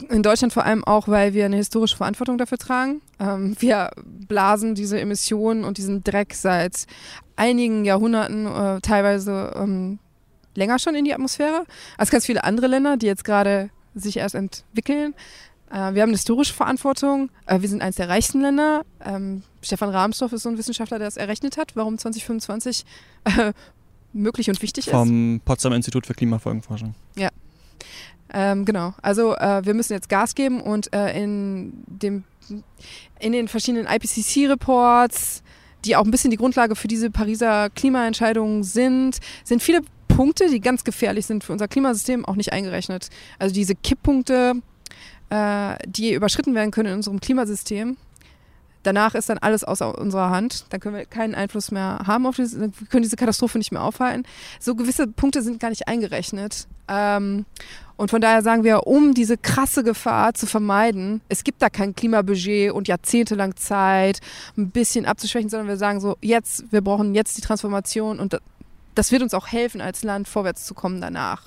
[0.08, 3.00] In Deutschland vor allem auch, weil wir eine historische Verantwortung dafür tragen.
[3.20, 6.86] Ähm, wir blasen diese Emissionen und diesen Dreck seit
[7.36, 9.98] einigen Jahrhunderten, äh, teilweise ähm,
[10.54, 11.64] länger schon in die Atmosphäre,
[11.96, 15.14] als ganz viele andere Länder, die jetzt gerade sich erst entwickeln.
[15.70, 17.30] Äh, wir haben eine historische Verantwortung.
[17.46, 18.84] Äh, wir sind eines der reichsten Länder.
[19.04, 22.84] Ähm, Stefan Rahmsdorf ist so ein Wissenschaftler, der das errechnet hat, warum 2025
[23.24, 23.52] äh,
[24.12, 25.08] möglich und wichtig Vom ist.
[25.08, 26.94] Vom Potsdam Institut für Klimafolgenforschung.
[27.16, 27.30] Ja,
[28.34, 32.24] ähm, genau, also äh, wir müssen jetzt Gas geben und äh, in, dem,
[33.20, 35.44] in den verschiedenen IPCC-Reports,
[35.84, 40.60] die auch ein bisschen die Grundlage für diese Pariser Klimaentscheidungen sind, sind viele Punkte, die
[40.60, 43.08] ganz gefährlich sind für unser Klimasystem, auch nicht eingerechnet.
[43.38, 44.54] Also diese Kipppunkte,
[45.30, 47.96] äh, die überschritten werden können in unserem Klimasystem,
[48.84, 50.66] Danach ist dann alles außer unserer Hand.
[50.70, 53.82] Dann können wir keinen Einfluss mehr haben auf diese, wir können diese Katastrophe nicht mehr
[53.82, 54.24] aufhalten.
[54.60, 56.68] So gewisse Punkte sind gar nicht eingerechnet.
[56.86, 57.46] Ähm,
[57.96, 61.94] und von daher sagen wir, um diese krasse Gefahr zu vermeiden, es gibt da kein
[61.94, 64.20] Klimabudget und jahrzehntelang Zeit,
[64.56, 68.38] ein bisschen abzuschwächen, sondern wir sagen so, jetzt, wir brauchen jetzt die Transformation und
[68.94, 71.42] das wird uns auch helfen, als Land vorwärts zu kommen danach.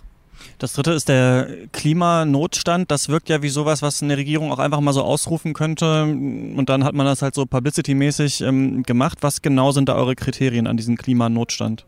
[0.60, 2.90] Das dritte ist der Klimanotstand.
[2.90, 6.04] Das wirkt ja wie sowas, was eine Regierung auch einfach mal so ausrufen könnte.
[6.04, 9.20] Und dann hat man das halt so publicity-mäßig ähm, gemacht.
[9.22, 11.86] Was genau sind da eure Kriterien an diesem Klimanotstand?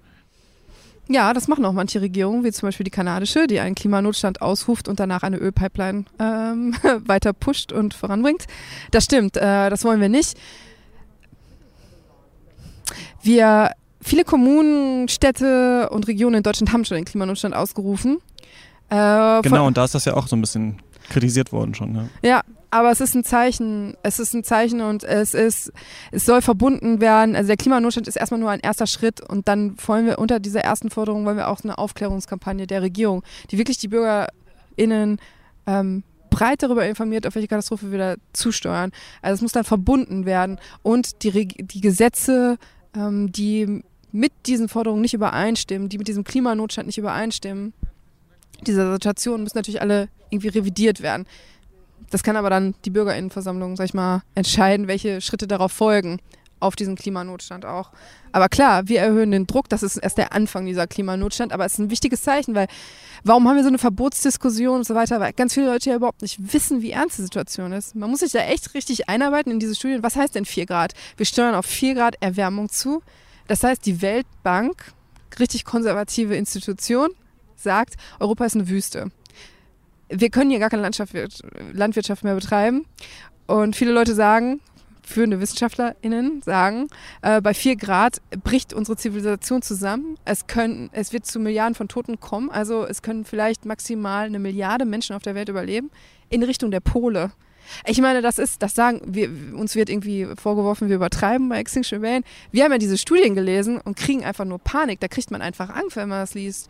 [1.12, 4.88] Ja, das machen auch manche Regierungen, wie zum Beispiel die kanadische, die einen Klimanotstand ausruft
[4.88, 8.46] und danach eine Ölpipeline ähm, weiter pusht und voranbringt.
[8.92, 10.38] Das stimmt, äh, das wollen wir nicht.
[13.24, 18.20] Wir, viele Kommunen, Städte und Regionen in Deutschland haben schon den Klimanotstand ausgerufen.
[18.90, 21.96] Äh, genau, und da ist das ja auch so ein bisschen kritisiert worden schon.
[21.96, 22.10] Ja.
[22.22, 23.96] ja, aber es ist ein Zeichen.
[24.04, 25.72] Es ist ein Zeichen und es ist,
[26.12, 27.36] es soll verbunden werden.
[27.36, 30.62] Also der Klimanotstand ist erstmal nur ein erster Schritt und dann wollen wir unter dieser
[30.62, 35.20] ersten Forderung wollen wir auch eine Aufklärungskampagne der Regierung, die wirklich die BürgerInnen
[35.66, 38.92] ähm, breit darüber informiert, auf welche Katastrophe wir da zusteuern.
[39.22, 42.58] Also es muss dann verbunden werden und die, die Gesetze,
[42.96, 47.74] ähm, die mit diesen Forderungen nicht übereinstimmen, die mit diesem Klimanotstand nicht übereinstimmen,
[48.66, 51.26] dieser Situation müssen natürlich alle irgendwie revidiert werden.
[52.12, 56.20] Das kann aber dann die Bürgerinnenversammlung, sag ich mal, entscheiden, welche Schritte darauf folgen.
[56.60, 57.92] auf diesen Klimanotstand auch.
[58.32, 61.74] Aber klar, wir erhöhen den Druck, das ist erst der Anfang dieser Klimanotstand, aber es
[61.74, 62.68] ist ein wichtiges Zeichen, weil
[63.24, 66.22] warum haben wir so eine Verbotsdiskussion und so weiter, weil ganz viele Leute ja überhaupt
[66.22, 67.96] nicht wissen, wie ernst die Situation ist.
[67.96, 70.04] Man muss sich da echt richtig einarbeiten in diese Studien.
[70.04, 70.94] Was heißt denn 4 Grad?
[71.18, 73.02] Wir steuern auf 4 Grad Erwärmung zu.
[73.48, 74.94] Das heißt, die Weltbank,
[75.40, 77.10] richtig konservative Institution,
[77.62, 79.12] sagt, Europa ist eine Wüste.
[80.10, 80.82] Wir können hier gar keine
[81.74, 82.86] Landwirtschaft mehr betreiben.
[83.46, 84.60] Und viele Leute sagen,
[85.10, 86.88] führende WissenschaftlerInnen sagen,
[87.22, 90.18] äh, bei 4 Grad bricht unsere Zivilisation zusammen.
[90.24, 92.50] Es, können, es wird zu Milliarden von Toten kommen.
[92.50, 95.90] Also es können vielleicht maximal eine Milliarde Menschen auf der Welt überleben
[96.30, 97.32] in Richtung der Pole.
[97.86, 101.98] Ich meine, das ist, das sagen wir, uns wird irgendwie vorgeworfen, wir übertreiben bei Extinction
[101.98, 102.24] Rebellion.
[102.52, 105.00] Wir haben ja diese Studien gelesen und kriegen einfach nur Panik.
[105.00, 106.68] Da kriegt man einfach Angst, wenn man das liest.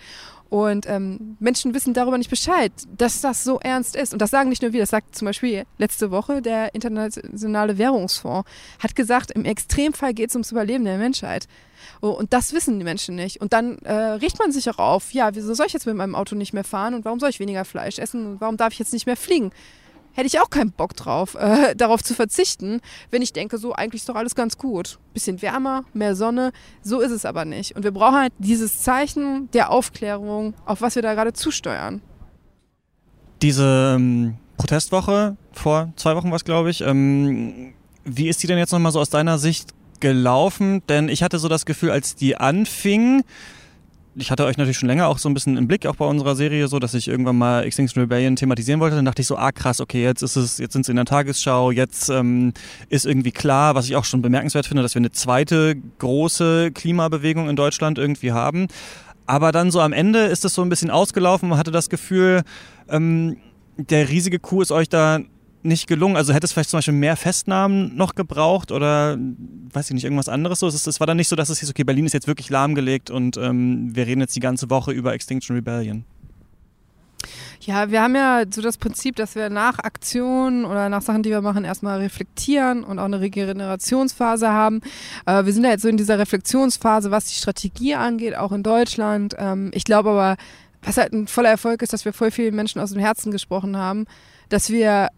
[0.49, 4.13] Und ähm, Menschen wissen darüber nicht Bescheid, dass das so ernst ist.
[4.13, 8.49] Und das sagen nicht nur wir, das sagt zum Beispiel letzte Woche der Internationale Währungsfonds,
[8.79, 11.47] hat gesagt, im Extremfall geht es ums Überleben der Menschheit.
[12.01, 13.41] Oh, und das wissen die Menschen nicht.
[13.41, 16.15] Und dann äh, riecht man sich auch auf, ja, wieso soll ich jetzt mit meinem
[16.15, 18.79] Auto nicht mehr fahren und warum soll ich weniger Fleisch essen und warum darf ich
[18.79, 19.51] jetzt nicht mehr fliegen?
[20.13, 24.02] Hätte ich auch keinen Bock drauf, äh, darauf zu verzichten, wenn ich denke, so eigentlich
[24.02, 25.00] ist doch alles ganz gut.
[25.13, 27.76] Bisschen wärmer, mehr Sonne, so ist es aber nicht.
[27.76, 32.02] Und wir brauchen halt dieses Zeichen der Aufklärung, auf was wir da gerade zusteuern.
[33.41, 38.58] Diese ähm, Protestwoche, vor zwei Wochen war es, glaube ich, ähm, wie ist die denn
[38.58, 40.84] jetzt nochmal so aus deiner Sicht gelaufen?
[40.89, 43.24] Denn ich hatte so das Gefühl, als die anfing,
[44.15, 46.36] ich hatte euch natürlich schon länger auch so ein bisschen im Blick, auch bei unserer
[46.36, 48.95] Serie, so, dass ich irgendwann mal Extinction Rebellion thematisieren wollte.
[48.95, 51.06] Dann dachte ich so, ah krass, okay, jetzt ist es, jetzt sind sie in der
[51.06, 52.54] Tagesschau, jetzt ähm,
[52.89, 57.50] ist irgendwie klar, was ich auch schon bemerkenswert finde, dass wir eine zweite große Klimabewegung
[57.50, 58.67] in Deutschland irgendwie haben.
[59.26, 61.50] Aber dann so am Ende ist es so ein bisschen ausgelaufen.
[61.50, 62.41] Man hatte das Gefühl,
[62.89, 63.38] ähm,
[63.78, 65.19] der riesige Coup ist euch da
[65.62, 66.15] nicht gelungen.
[66.15, 69.17] Also hätte es vielleicht zum Beispiel mehr Festnahmen noch gebraucht oder
[69.74, 70.67] weiß ich nicht, irgendwas anderes so.
[70.67, 73.10] Es, es war dann nicht so, dass es hieß, okay, Berlin ist jetzt wirklich lahmgelegt
[73.10, 76.06] und ähm, wir reden jetzt die ganze Woche über Extinction Rebellion.
[77.62, 81.30] Ja, wir haben ja so das Prinzip, dass wir nach Aktionen oder nach Sachen, die
[81.30, 84.80] wir machen, erstmal reflektieren und auch eine Regenerationsphase haben.
[85.26, 88.63] Äh, wir sind ja jetzt so in dieser Reflexionsphase, was die Strategie angeht, auch in
[88.63, 89.36] Deutschland.
[89.38, 90.38] Ähm, ich glaube aber,
[90.82, 93.76] was halt ein voller Erfolg ist, dass wir voll vielen Menschen aus dem Herzen gesprochen
[93.76, 94.06] haben,
[94.48, 95.10] dass wir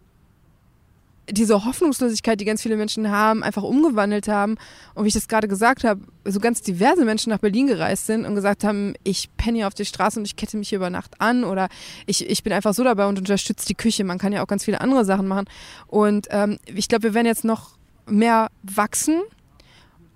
[1.30, 4.56] diese Hoffnungslosigkeit, die ganz viele Menschen haben, einfach umgewandelt haben.
[4.94, 8.26] Und wie ich das gerade gesagt habe, so ganz diverse Menschen nach Berlin gereist sind
[8.26, 10.90] und gesagt haben, ich penne hier auf der Straße und ich kette mich hier über
[10.90, 11.68] Nacht an oder
[12.06, 14.04] ich, ich bin einfach so dabei und unterstütze die Küche.
[14.04, 15.46] Man kann ja auch ganz viele andere Sachen machen.
[15.86, 17.70] Und ähm, ich glaube, wir werden jetzt noch
[18.06, 19.20] mehr wachsen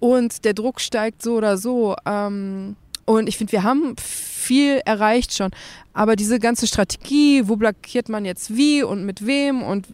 [0.00, 1.94] und der Druck steigt so oder so.
[2.04, 5.52] Ähm, und ich finde, wir haben viel erreicht schon.
[5.92, 9.86] Aber diese ganze Strategie, wo blockiert man jetzt wie und mit wem und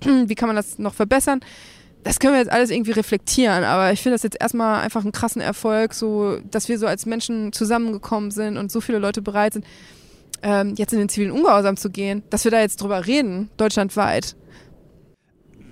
[0.26, 1.40] wie kann man das noch verbessern?
[2.02, 5.12] Das können wir jetzt alles irgendwie reflektieren, aber ich finde das jetzt erstmal einfach einen
[5.12, 9.52] krassen Erfolg, so dass wir so als Menschen zusammengekommen sind und so viele Leute bereit
[9.52, 9.66] sind,
[10.42, 14.34] ähm, jetzt in den zivilen Ungehorsam zu gehen, dass wir da jetzt drüber reden, deutschlandweit.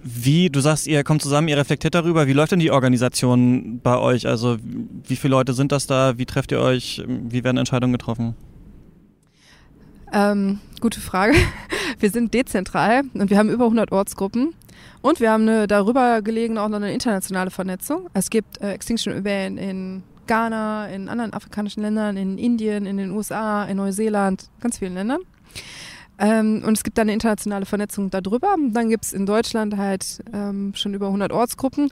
[0.04, 2.26] Wie, du sagst, ihr kommt zusammen, ihr reflektiert darüber.
[2.26, 4.26] Wie läuft denn die Organisation bei euch?
[4.26, 6.18] Also, wie viele Leute sind das da?
[6.18, 7.02] Wie trefft ihr euch?
[7.06, 8.34] Wie werden Entscheidungen getroffen?
[10.12, 11.34] Ähm, gute Frage.
[11.98, 14.54] Wir sind dezentral und wir haben über 100 Ortsgruppen
[15.02, 18.08] und wir haben eine darüber gelegen auch noch eine internationale Vernetzung.
[18.14, 23.10] Es gibt äh, Extinction Rebellion in Ghana, in anderen afrikanischen Ländern, in Indien, in den
[23.10, 25.20] USA, in Neuseeland, ganz vielen Ländern.
[26.18, 28.54] Ähm, und es gibt dann eine internationale Vernetzung darüber.
[28.70, 31.90] Dann gibt es in Deutschland halt ähm, schon über 100 Ortsgruppen.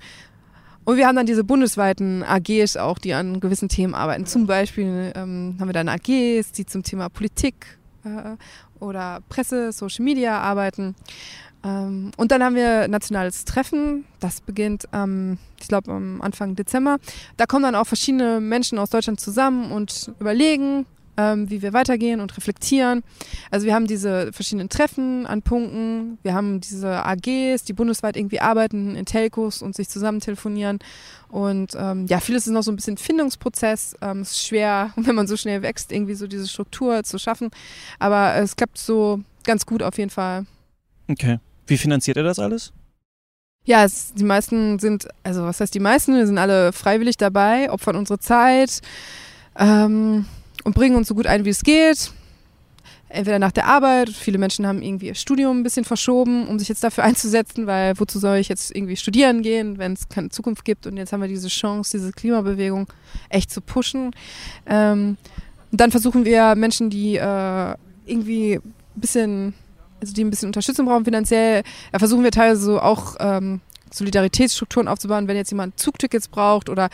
[0.85, 4.25] Und wir haben dann diese bundesweiten AGs auch, die an gewissen Themen arbeiten.
[4.27, 8.37] Zum Beispiel ähm, haben wir dann AGs, die zum Thema Politik äh,
[8.81, 10.95] oder Presse, Social Media arbeiten.
[11.65, 14.05] Ähm, und dann haben wir nationales Treffen.
[14.21, 16.99] Das beginnt, ähm, ich glaube, am Anfang Dezember.
[17.37, 20.87] Da kommen dann auch verschiedene Menschen aus Deutschland zusammen und überlegen,
[21.17, 23.03] ähm, wie wir weitergehen und reflektieren.
[23.51, 28.41] Also wir haben diese verschiedenen Treffen an Punkten, wir haben diese AGs, die bundesweit irgendwie
[28.41, 30.79] arbeiten in Telcos und sich zusammen telefonieren.
[31.29, 33.97] Und ähm, ja, vieles ist noch so ein bisschen Findungsprozess.
[34.01, 37.51] Ähm, es ist schwer, wenn man so schnell wächst, irgendwie so diese Struktur zu schaffen.
[37.99, 40.47] Aber es klappt so ganz gut auf jeden Fall.
[41.09, 41.39] Okay.
[41.67, 42.73] Wie finanziert ihr das alles?
[43.65, 46.15] Ja, es, die meisten sind, also was heißt die meisten?
[46.15, 48.81] Wir sind alle freiwillig dabei, opfern unsere Zeit.
[49.59, 50.27] Ähm,
[50.67, 52.11] und bringen uns so gut ein, wie es geht.
[53.09, 56.69] Entweder nach der Arbeit, viele Menschen haben irgendwie ihr Studium ein bisschen verschoben, um sich
[56.69, 60.65] jetzt dafür einzusetzen, weil wozu soll ich jetzt irgendwie studieren gehen, wenn es keine Zukunft
[60.65, 62.89] gibt und jetzt haben wir diese Chance, diese Klimabewegung
[63.29, 64.11] echt zu pushen.
[64.67, 65.17] Ähm,
[65.71, 67.75] und dann versuchen wir Menschen, die äh,
[68.05, 69.55] irgendwie ein bisschen,
[70.01, 73.61] also die ein bisschen Unterstützung brauchen finanziell, da versuchen wir teilweise so auch ähm,
[73.93, 76.89] Solidaritätsstrukturen aufzubauen, wenn jetzt jemand Zugtickets braucht oder äh,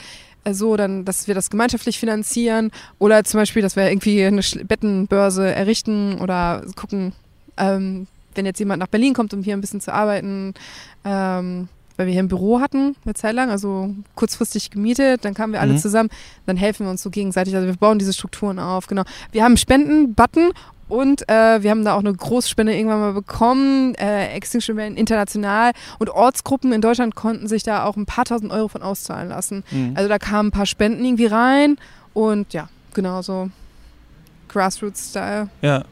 [0.51, 5.55] so, dann, dass wir das gemeinschaftlich finanzieren oder zum Beispiel, dass wir irgendwie eine Bettenbörse
[5.55, 7.13] errichten oder gucken,
[7.57, 10.55] ähm, wenn jetzt jemand nach Berlin kommt, um hier ein bisschen zu arbeiten,
[11.05, 15.53] ähm, weil wir hier ein Büro hatten, eine Zeit lang, also kurzfristig gemietet, dann kamen
[15.53, 15.79] wir alle mhm.
[15.79, 16.09] zusammen,
[16.47, 17.55] dann helfen wir uns so gegenseitig.
[17.55, 19.03] Also wir bauen diese Strukturen auf, genau.
[19.31, 20.53] Wir haben einen Spenden-Button
[20.89, 25.73] und äh, wir haben da auch eine Großspende irgendwann mal bekommen, äh, Extinction Rebellion international.
[25.99, 29.65] Und Ortsgruppen in Deutschland konnten sich da auch ein paar tausend Euro von auszahlen lassen.
[29.71, 29.93] Mhm.
[29.95, 31.77] Also da kamen ein paar Spenden irgendwie rein
[32.13, 33.51] und ja, genau so
[34.49, 35.49] Grassroots-Style.
[35.63, 35.85] Ja.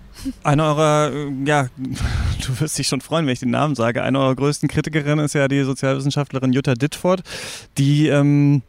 [0.43, 1.13] Eine eurer,
[1.47, 1.69] ja,
[2.47, 4.03] du wirst dich schon freuen, wenn ich den Namen sage.
[4.03, 7.23] Eine eurer größten Kritikerinnen ist ja die Sozialwissenschaftlerin Jutta Dittford,
[7.79, 8.63] die ähm,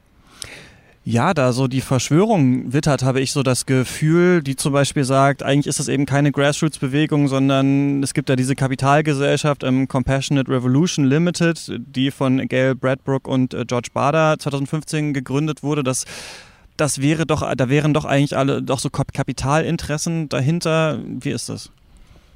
[1.04, 5.42] ja, da so die Verschwörung wittert, habe ich so das Gefühl, die zum Beispiel sagt,
[5.42, 11.06] eigentlich ist das eben keine Grassroots-Bewegung, sondern es gibt ja diese Kapitalgesellschaft ähm, Compassionate Revolution
[11.06, 15.84] Limited, die von Gail Bradbrook und äh, George Bader 2015 gegründet wurde.
[15.84, 16.06] Das
[16.78, 21.00] das wäre doch, da wären doch eigentlich alle doch so Kapitalinteressen dahinter.
[21.06, 21.70] Wie ist das?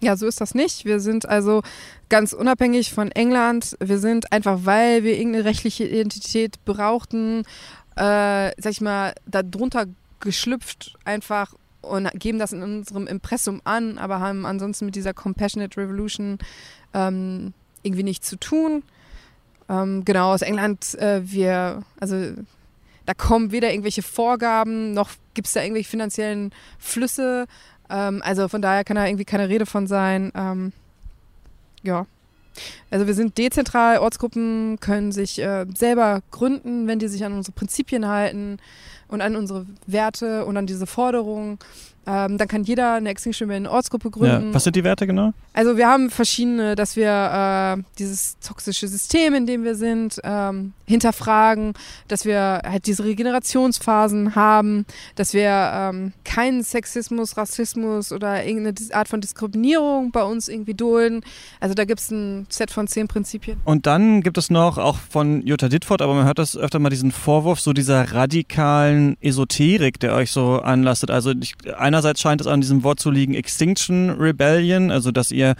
[0.01, 0.85] Ja, so ist das nicht.
[0.85, 1.63] Wir sind also
[2.09, 3.75] ganz unabhängig von England.
[3.79, 7.43] Wir sind einfach, weil wir irgendeine rechtliche Identität brauchten,
[7.95, 9.85] äh, sag ich mal, darunter
[10.19, 15.79] geschlüpft einfach und geben das in unserem Impressum an, aber haben ansonsten mit dieser Compassionate
[15.79, 16.39] Revolution
[16.93, 17.53] ähm,
[17.83, 18.83] irgendwie nichts zu tun.
[19.69, 22.15] Ähm, genau, aus England, äh, wir, also
[23.05, 27.45] da kommen weder irgendwelche Vorgaben, noch gibt es da irgendwelche finanziellen Flüsse.
[27.89, 30.31] Ähm, also von daher kann da irgendwie keine Rede von sein.
[30.35, 30.73] Ähm,
[31.83, 32.07] ja.
[32.89, 37.53] Also wir sind dezentral, Ortsgruppen können sich äh, selber gründen, wenn die sich an unsere
[37.53, 38.57] Prinzipien halten
[39.07, 41.59] und an unsere Werte und an diese Forderungen.
[42.07, 44.47] Ähm, dann kann jeder eine Extinction Rebellion Ortsgruppe gründen.
[44.47, 44.53] Ja.
[44.53, 45.33] Was sind die Werte genau?
[45.53, 50.73] Also wir haben verschiedene, dass wir äh, dieses toxische System, in dem wir sind, ähm,
[50.85, 51.73] hinterfragen,
[52.07, 59.07] dass wir halt diese Regenerationsphasen haben, dass wir ähm, keinen Sexismus, Rassismus oder irgendeine Art
[59.07, 61.21] von Diskriminierung bei uns irgendwie dulden.
[61.59, 63.57] Also da gibt es ein Set von zehn Prinzipien.
[63.65, 66.89] Und dann gibt es noch auch von Jutta Dittfort, aber man hört das öfter mal
[66.89, 71.11] diesen Vorwurf so dieser radikalen Esoterik, der euch so anlastet.
[71.11, 75.31] Also ich, einer einerseits scheint es an diesem Wort zu liegen, Extinction Rebellion, also dass
[75.31, 75.55] ihr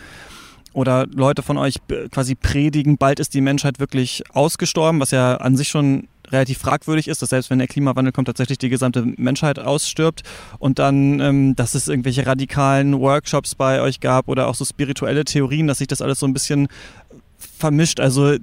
[0.73, 1.75] oder Leute von euch
[2.11, 7.07] quasi predigen, bald ist die Menschheit wirklich ausgestorben, was ja an sich schon relativ fragwürdig
[7.07, 10.23] ist, dass selbst wenn der Klimawandel kommt, tatsächlich die gesamte Menschheit ausstirbt
[10.59, 15.23] und dann, ähm, dass es irgendwelche radikalen Workshops bei euch gab oder auch so spirituelle
[15.23, 16.67] Theorien, dass sich das alles so ein bisschen
[17.37, 18.01] vermischt.
[18.01, 18.35] Also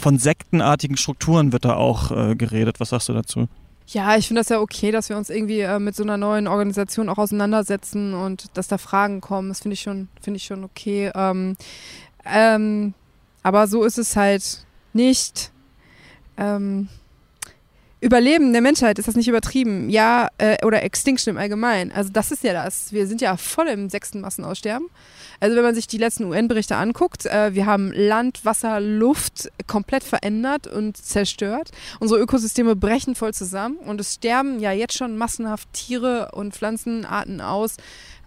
[0.00, 2.80] von sektenartigen Strukturen wird da auch äh, geredet.
[2.80, 3.48] Was sagst du dazu?
[3.88, 6.48] Ja, ich finde das ja okay, dass wir uns irgendwie äh, mit so einer neuen
[6.48, 9.48] Organisation auch auseinandersetzen und dass da Fragen kommen.
[9.48, 11.12] Das finde ich schon, finde ich schon okay.
[11.14, 11.56] Ähm,
[12.24, 12.94] ähm,
[13.44, 15.52] aber so ist es halt nicht.
[16.36, 16.88] Ähm,
[18.00, 19.88] Überleben der Menschheit, ist das nicht übertrieben?
[19.88, 21.92] Ja, äh, oder Extinction im Allgemeinen.
[21.92, 22.92] Also das ist ja das.
[22.92, 24.88] Wir sind ja voll im sechsten Massenaussterben.
[25.40, 30.04] Also wenn man sich die letzten UN-Berichte anguckt, äh, wir haben Land, Wasser, Luft komplett
[30.04, 31.70] verändert und zerstört.
[31.98, 37.40] Unsere Ökosysteme brechen voll zusammen und es sterben ja jetzt schon massenhaft Tiere und Pflanzenarten
[37.40, 37.76] aus,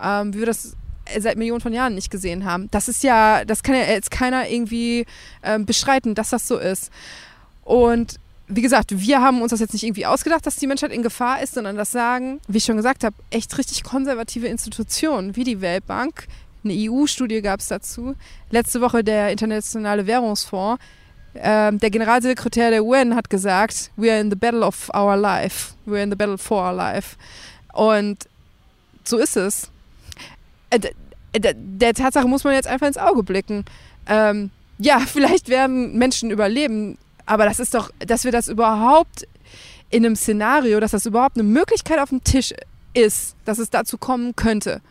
[0.02, 0.76] ähm, wie wir das
[1.20, 2.70] seit Millionen von Jahren nicht gesehen haben.
[2.72, 5.06] Das ist ja, das kann ja jetzt keiner irgendwie
[5.44, 6.92] ähm, beschreiten, dass das so ist.
[7.64, 11.04] Und wie gesagt, wir haben uns das jetzt nicht irgendwie ausgedacht, dass die Menschheit in
[11.04, 15.44] Gefahr ist, sondern das sagen, wie ich schon gesagt habe, echt richtig konservative Institutionen wie
[15.44, 16.28] die Weltbank,
[16.64, 18.16] eine EU-Studie gab es dazu.
[18.50, 20.82] Letzte Woche der Internationale Währungsfonds.
[21.36, 25.74] Ähm, der Generalsekretär der UN hat gesagt, we are in the battle of our life.
[25.86, 27.16] We are in the battle for our life.
[27.74, 28.28] Und
[29.04, 29.70] so ist es.
[30.70, 30.80] Äh,
[31.32, 33.64] der Tatsache muss man jetzt einfach ins Auge blicken.
[34.08, 36.98] Ähm, ja, vielleicht werden Menschen überleben,
[37.30, 39.28] aber das ist doch, dass wir das überhaupt
[39.92, 42.56] in einem Szenario, dass das überhaupt eine Möglichkeit auf dem Tisch
[42.96, 44.82] ist, dass es dazu kommen könnte.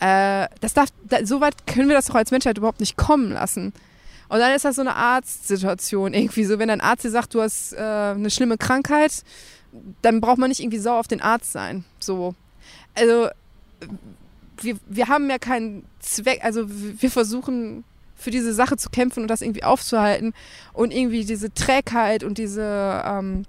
[0.00, 3.30] Äh, das darf, da, so weit können wir das doch als Menschheit überhaupt nicht kommen
[3.30, 3.74] lassen.
[4.30, 7.42] Und dann ist das so eine Arztsituation irgendwie so, wenn ein Arzt dir sagt, du
[7.42, 9.22] hast äh, eine schlimme Krankheit,
[10.00, 11.84] dann braucht man nicht irgendwie sauer auf den Arzt sein.
[12.00, 12.34] So.
[12.94, 13.28] Also
[14.62, 17.84] wir, wir haben ja keinen Zweck, also wir versuchen
[18.18, 20.34] für diese Sache zu kämpfen und das irgendwie aufzuhalten
[20.72, 23.44] und irgendwie diese Trägheit und diese ähm,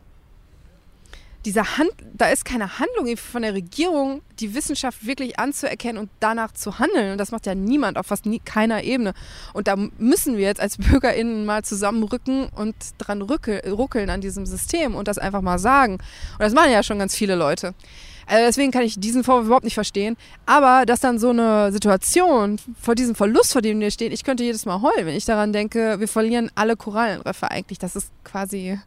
[1.46, 6.52] dieser Hand, da ist keine Handlung von der Regierung, die Wissenschaft wirklich anzuerkennen und danach
[6.52, 7.14] zu handeln.
[7.14, 9.14] Und das macht ja niemand auf fast nie, keiner Ebene.
[9.54, 14.46] Und da müssen wir jetzt als BürgerInnen mal zusammenrücken und dran rückel, ruckeln an diesem
[14.46, 15.94] System und das einfach mal sagen.
[15.94, 17.74] Und das machen ja schon ganz viele Leute.
[18.30, 20.16] Also deswegen kann ich diesen Vorwurf überhaupt nicht verstehen.
[20.46, 24.44] Aber dass dann so eine Situation vor diesem Verlust, vor dem wir stehen, ich könnte
[24.44, 27.80] jedes Mal heulen, wenn ich daran denke, wir verlieren alle Korallenriffe eigentlich.
[27.80, 28.80] Das ist quasi,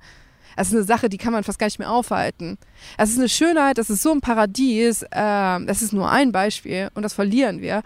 [0.57, 2.57] das ist eine Sache, die kann man fast gar nicht mehr aufhalten.
[2.96, 5.02] Das ist eine Schönheit, das ist so ein Paradies.
[5.02, 7.83] Äh, das ist nur ein Beispiel und das verlieren wir.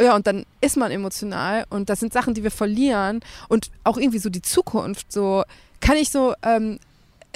[0.00, 3.96] Ja, und dann ist man emotional und das sind Sachen, die wir verlieren und auch
[3.96, 5.12] irgendwie so die Zukunft.
[5.12, 5.44] So
[5.80, 6.80] kann ich so ähm,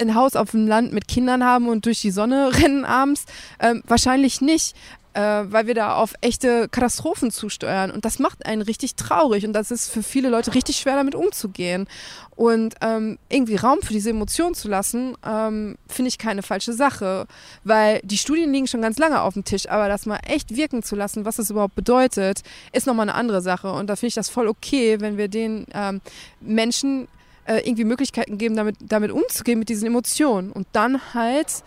[0.01, 3.25] ein Haus auf dem Land mit Kindern haben und durch die Sonne rennen abends?
[3.61, 4.75] Ähm, wahrscheinlich nicht,
[5.15, 7.91] äh, weil wir da auf echte Katastrophen zusteuern.
[7.91, 11.15] Und das macht einen richtig traurig und das ist für viele Leute richtig schwer, damit
[11.15, 11.89] umzugehen.
[12.37, 17.27] Und ähm, irgendwie Raum für diese Emotionen zu lassen, ähm, finde ich keine falsche Sache,
[17.65, 20.83] weil die Studien liegen schon ganz lange auf dem Tisch, aber das mal echt wirken
[20.83, 23.73] zu lassen, was das überhaupt bedeutet, ist nochmal eine andere Sache.
[23.73, 26.01] Und da finde ich das voll okay, wenn wir den ähm,
[26.41, 27.09] Menschen
[27.51, 30.53] äh, irgendwie Möglichkeiten geben, damit, damit umzugehen, mit diesen Emotionen.
[30.53, 31.65] Und dann halt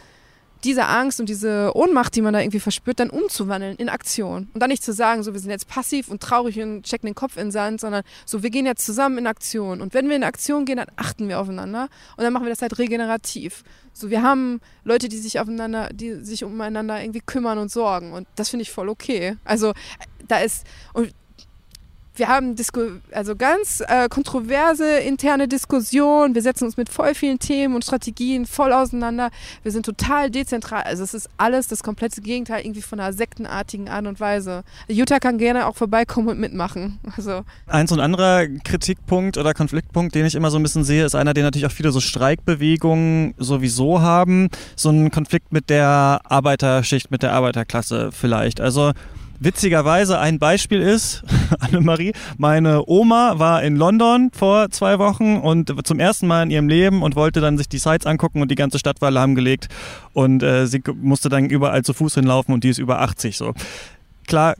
[0.64, 4.48] diese Angst und diese Ohnmacht, die man da irgendwie verspürt, dann umzuwandeln in Aktion.
[4.54, 7.16] Und dann nicht zu sagen, so wir sind jetzt passiv und traurig und checken den
[7.16, 9.82] Kopf in den Sand, sondern so wir gehen jetzt zusammen in Aktion.
[9.82, 12.62] Und wenn wir in Aktion gehen, dann achten wir aufeinander und dann machen wir das
[12.62, 13.66] halt regenerativ.
[13.92, 18.14] So wir haben Leute, die sich aufeinander, die sich umeinander irgendwie kümmern und sorgen.
[18.14, 19.36] Und das finde ich voll okay.
[19.44, 19.74] Also
[20.30, 21.14] da ist, und
[22.16, 26.36] wir haben Disku also ganz äh, kontroverse interne Diskussionen.
[26.36, 29.30] Wir setzen uns mit voll vielen Themen und Strategien voll auseinander.
[29.64, 30.84] Wir sind total dezentral.
[30.84, 34.64] Also es ist alles das komplette Gegenteil irgendwie von einer sektenartigen Art und Weise.
[34.88, 37.00] Jutta kann gerne auch vorbeikommen und mitmachen.
[37.18, 41.16] Also Eins und anderer Kritikpunkt oder Konfliktpunkt, den ich immer so ein bisschen sehe, ist
[41.16, 44.50] einer, den natürlich auch viele so Streikbewegungen sowieso haben.
[44.76, 48.62] So ein Konflikt mit der Arbeiterschicht, mit der Arbeiterklasse vielleicht.
[48.62, 48.92] Also
[49.44, 51.22] Witzigerweise ein Beispiel ist,
[51.60, 56.70] Annemarie, meine Oma war in London vor zwei Wochen und zum ersten Mal in ihrem
[56.70, 59.68] Leben und wollte dann sich die Sites angucken und die ganze Stadt war lahmgelegt
[60.14, 63.54] und äh, sie musste dann überall zu Fuß hinlaufen und die ist über 80 so.
[64.28, 64.56] Klar,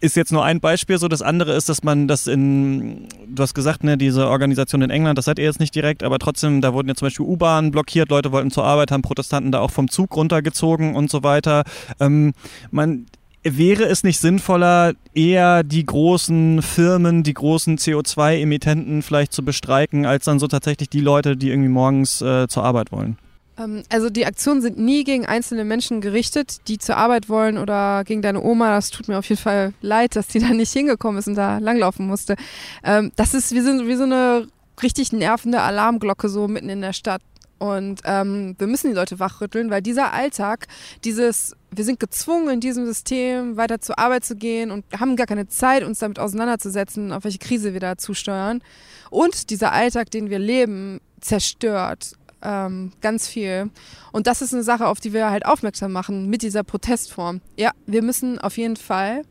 [0.00, 1.08] ist jetzt nur ein Beispiel so.
[1.08, 5.18] Das andere ist, dass man das in, du hast gesagt, ne, diese Organisation in England,
[5.18, 8.08] das seid ihr jetzt nicht direkt, aber trotzdem, da wurden ja zum Beispiel U-Bahnen blockiert,
[8.08, 11.64] Leute wollten zur Arbeit, haben Protestanten da auch vom Zug runtergezogen und so weiter.
[11.98, 12.34] Ähm,
[12.70, 13.06] man,
[13.44, 20.24] Wäre es nicht sinnvoller, eher die großen Firmen, die großen CO2-Emittenten vielleicht zu bestreiken, als
[20.24, 23.16] dann so tatsächlich die Leute, die irgendwie morgens äh, zur Arbeit wollen?
[23.58, 28.04] Ähm, also die Aktionen sind nie gegen einzelne Menschen gerichtet, die zur Arbeit wollen oder
[28.04, 28.70] gegen deine Oma.
[28.70, 31.58] Das tut mir auf jeden Fall leid, dass die da nicht hingekommen ist und da
[31.58, 32.36] langlaufen musste.
[32.84, 34.46] Ähm, das ist, wir sind wie so eine
[34.82, 37.22] richtig nervende Alarmglocke so mitten in der Stadt.
[37.58, 40.68] Und ähm, wir müssen die Leute wachrütteln, weil dieser Alltag,
[41.04, 45.26] dieses, wir sind gezwungen, in diesem System weiter zur Arbeit zu gehen und haben gar
[45.26, 48.62] keine Zeit, uns damit auseinanderzusetzen, auf welche Krise wir da zusteuern.
[49.10, 53.70] Und dieser Alltag, den wir leben, zerstört ähm, ganz viel.
[54.12, 57.40] Und das ist eine Sache, auf die wir halt aufmerksam machen mit dieser Protestform.
[57.56, 59.22] Ja, wir müssen auf jeden Fall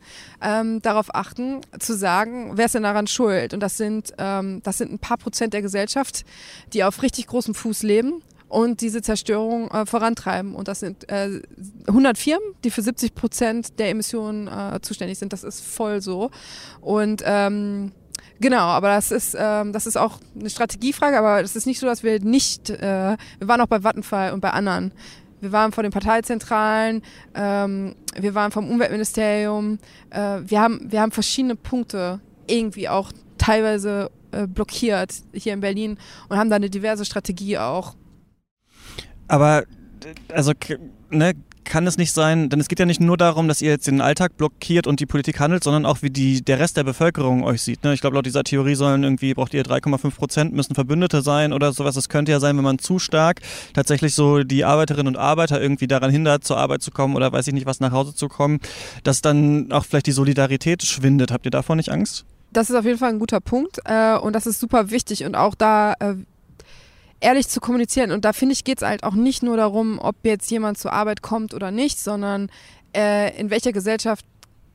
[0.42, 3.54] ähm, darauf achten, zu sagen, wer ist denn daran schuld?
[3.54, 6.24] Und das sind, ähm, das sind ein paar Prozent der Gesellschaft,
[6.72, 10.54] die auf richtig großem Fuß leben und diese Zerstörung äh, vorantreiben.
[10.54, 11.40] Und das sind äh,
[11.86, 15.32] 100 Firmen, die für 70 Prozent der Emissionen äh, zuständig sind.
[15.32, 16.30] Das ist voll so.
[16.80, 17.92] Und ähm,
[18.40, 21.86] Genau, aber das ist, ähm, das ist auch eine Strategiefrage, aber es ist nicht so,
[21.86, 24.92] dass wir nicht, äh, wir waren auch bei Vattenfall und bei anderen.
[25.40, 27.02] Wir waren vor den Parteizentralen,
[27.34, 29.78] ähm, wir waren vom Umweltministerium,
[30.10, 35.98] äh, wir, haben, wir haben verschiedene Punkte irgendwie auch teilweise äh, blockiert hier in Berlin
[36.28, 37.94] und haben da eine diverse Strategie auch.
[39.28, 39.64] Aber
[40.32, 40.52] also
[41.10, 41.34] ne,
[41.68, 44.00] kann es nicht sein, denn es geht ja nicht nur darum, dass ihr jetzt den
[44.00, 47.62] Alltag blockiert und die Politik handelt, sondern auch wie die, der Rest der Bevölkerung euch
[47.62, 47.84] sieht.
[47.84, 47.92] Ne?
[47.92, 51.72] Ich glaube, laut dieser Theorie sollen irgendwie, braucht ihr 3,5 Prozent, müssen Verbündete sein oder
[51.72, 51.96] sowas.
[51.96, 53.40] Es könnte ja sein, wenn man zu stark
[53.74, 57.46] tatsächlich so die Arbeiterinnen und Arbeiter irgendwie daran hindert, zur Arbeit zu kommen oder weiß
[57.46, 58.60] ich nicht was, nach Hause zu kommen,
[59.04, 61.30] dass dann auch vielleicht die Solidarität schwindet.
[61.30, 62.24] Habt ihr davor nicht Angst?
[62.50, 65.34] Das ist auf jeden Fall ein guter Punkt äh, und das ist super wichtig und
[65.34, 66.14] auch da äh,
[67.20, 68.12] ehrlich zu kommunizieren.
[68.12, 70.92] Und da finde ich, geht es halt auch nicht nur darum, ob jetzt jemand zur
[70.92, 72.50] Arbeit kommt oder nicht, sondern
[72.96, 74.24] äh, in welcher Gesellschaft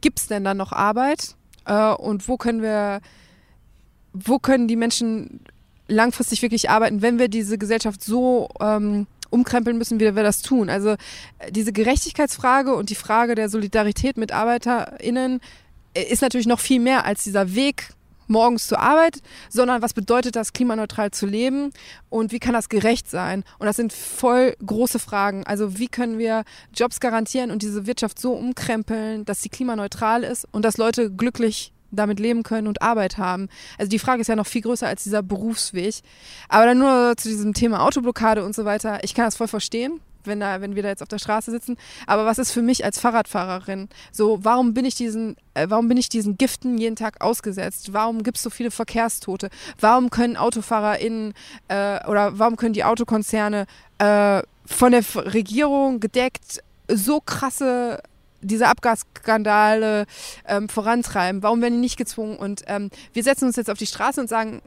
[0.01, 3.01] gibt es denn dann noch Arbeit äh, und wo können wir,
[4.13, 5.39] wo können die Menschen
[5.87, 10.69] langfristig wirklich arbeiten, wenn wir diese Gesellschaft so ähm, umkrempeln müssen, wie wir das tun.
[10.69, 10.95] Also
[11.49, 15.39] diese Gerechtigkeitsfrage und die Frage der Solidarität mit ArbeiterInnen
[15.93, 17.89] äh, ist natürlich noch viel mehr als dieser Weg
[18.33, 19.19] morgens zur Arbeit,
[19.49, 21.69] sondern was bedeutet das, klimaneutral zu leben
[22.09, 23.45] und wie kann das gerecht sein?
[23.59, 25.45] Und das sind voll große Fragen.
[25.45, 26.43] Also wie können wir
[26.73, 31.71] Jobs garantieren und diese Wirtschaft so umkrempeln, dass sie klimaneutral ist und dass Leute glücklich
[31.91, 33.47] damit leben können und Arbeit haben.
[33.77, 36.01] Also die Frage ist ja noch viel größer als dieser Berufsweg.
[36.49, 39.03] Aber dann nur zu diesem Thema Autoblockade und so weiter.
[39.03, 40.01] Ich kann das voll verstehen.
[40.27, 41.77] Wenn, da, wenn wir da jetzt auf der Straße sitzen.
[42.07, 43.89] Aber was ist für mich als Fahrradfahrerin?
[44.11, 47.93] So, warum bin ich diesen, äh, warum bin ich diesen Giften jeden Tag ausgesetzt?
[47.93, 49.49] Warum gibt es so viele Verkehrstote?
[49.79, 51.33] Warum können AutofahrerInnen
[51.67, 53.65] äh, oder warum können die Autokonzerne
[53.97, 58.01] äh, von der Regierung gedeckt so krasse
[58.41, 60.05] diese Abgasskandale
[60.47, 61.43] ähm, vorantreiben?
[61.43, 62.37] Warum werden die nicht gezwungen?
[62.37, 64.61] Und ähm, wir setzen uns jetzt auf die Straße und sagen,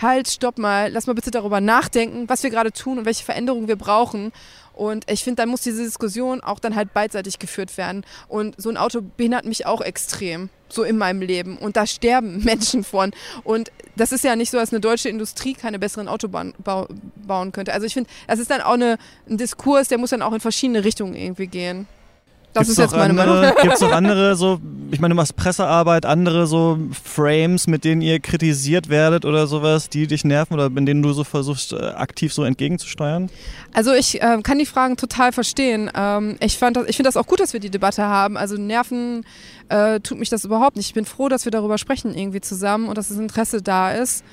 [0.00, 3.68] halt, stopp mal, lass mal bitte darüber nachdenken, was wir gerade tun und welche Veränderungen
[3.68, 4.32] wir brauchen.
[4.74, 8.04] Und ich finde, dann muss diese Diskussion auch dann halt beidseitig geführt werden.
[8.28, 11.58] Und so ein Auto behindert mich auch extrem, so in meinem Leben.
[11.58, 13.12] Und da sterben Menschen von.
[13.44, 16.54] Und das ist ja nicht so, dass eine deutsche Industrie keine besseren Autobahnen
[17.26, 17.72] bauen könnte.
[17.72, 18.98] Also ich finde, das ist dann auch eine,
[19.28, 21.86] ein Diskurs, der muss dann auch in verschiedene Richtungen irgendwie gehen.
[22.52, 23.56] Das gibt's ist jetzt meine andere, Meinung.
[23.62, 28.02] Gibt es noch andere so, ich meine, du machst Pressearbeit, andere so Frames, mit denen
[28.02, 31.76] ihr kritisiert werdet oder sowas, die dich nerven oder in denen du so versuchst, äh,
[31.76, 33.30] aktiv so entgegenzusteuern?
[33.72, 35.90] Also ich äh, kann die Fragen total verstehen.
[35.94, 38.36] Ähm, ich fand das, ich finde das auch gut, dass wir die Debatte haben.
[38.36, 39.24] Also Nerven
[39.70, 40.86] äh, tut mich das überhaupt nicht.
[40.86, 44.24] Ich bin froh, dass wir darüber sprechen irgendwie zusammen und dass das Interesse da ist.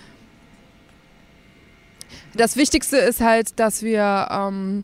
[2.35, 4.83] Das Wichtigste ist halt, dass wir ähm,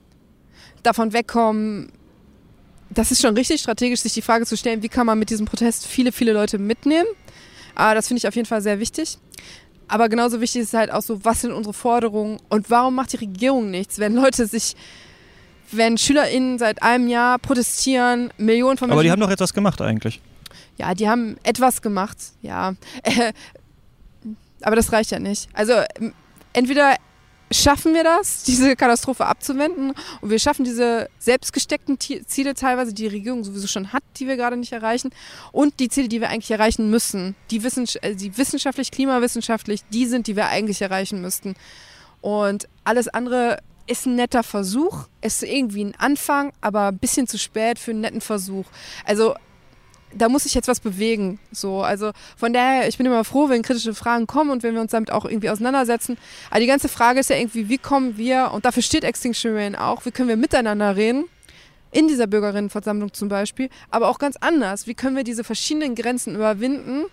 [0.84, 1.92] davon wegkommen,
[2.96, 5.46] das ist schon richtig strategisch, sich die Frage zu stellen, wie kann man mit diesem
[5.46, 7.08] Protest viele, viele Leute mitnehmen.
[7.76, 9.20] Aber das finde ich auf jeden Fall sehr wichtig.
[9.88, 13.18] Aber genauso wichtig ist halt auch so, was sind unsere Forderungen und warum macht die
[13.18, 14.76] Regierung nichts, wenn Leute sich,
[15.72, 18.98] wenn SchülerInnen seit einem Jahr protestieren, Millionen von Menschen.
[18.98, 20.22] Aber die haben doch etwas gemacht eigentlich.
[20.78, 22.74] Ja, die haben etwas gemacht, ja.
[24.62, 25.50] aber das reicht ja nicht.
[25.54, 25.74] Also
[26.54, 26.96] entweder
[27.52, 29.94] schaffen wir das, diese Katastrophe abzuwenden.
[30.22, 34.38] Und wir schaffen diese selbstgesteckten Ziele teilweise, die die Regierung sowieso schon hat, die wir
[34.38, 35.12] gerade nicht erreichen.
[35.52, 40.06] Und die Ziele, die wir eigentlich erreichen müssen, die, wissens äh, die wissenschaftlich, klimawissenschaftlich, die
[40.06, 41.56] sind, die wir eigentlich erreichen müssten.
[42.22, 47.38] Und alles andere ist ein netter Versuch, ist irgendwie ein Anfang, aber ein bisschen zu
[47.38, 48.66] spät für einen netten Versuch.
[49.06, 49.36] Also
[50.16, 51.40] da muss sich jetzt was bewegen.
[51.52, 54.82] So, also von daher, ich bin immer froh, wenn kritische Fragen kommen und wenn wir
[54.82, 56.18] uns damit auch irgendwie auseinandersetzen.
[56.50, 59.76] Aber die ganze Frage ist ja irgendwie, wie kommen wir, und dafür steht Extinction Rebellion
[59.76, 61.26] auch, wie können wir miteinander reden,
[61.92, 64.88] in dieser Bürgerinnenversammlung zum Beispiel, aber auch ganz anders.
[64.88, 67.06] Wie können wir diese verschiedenen Grenzen überwinden,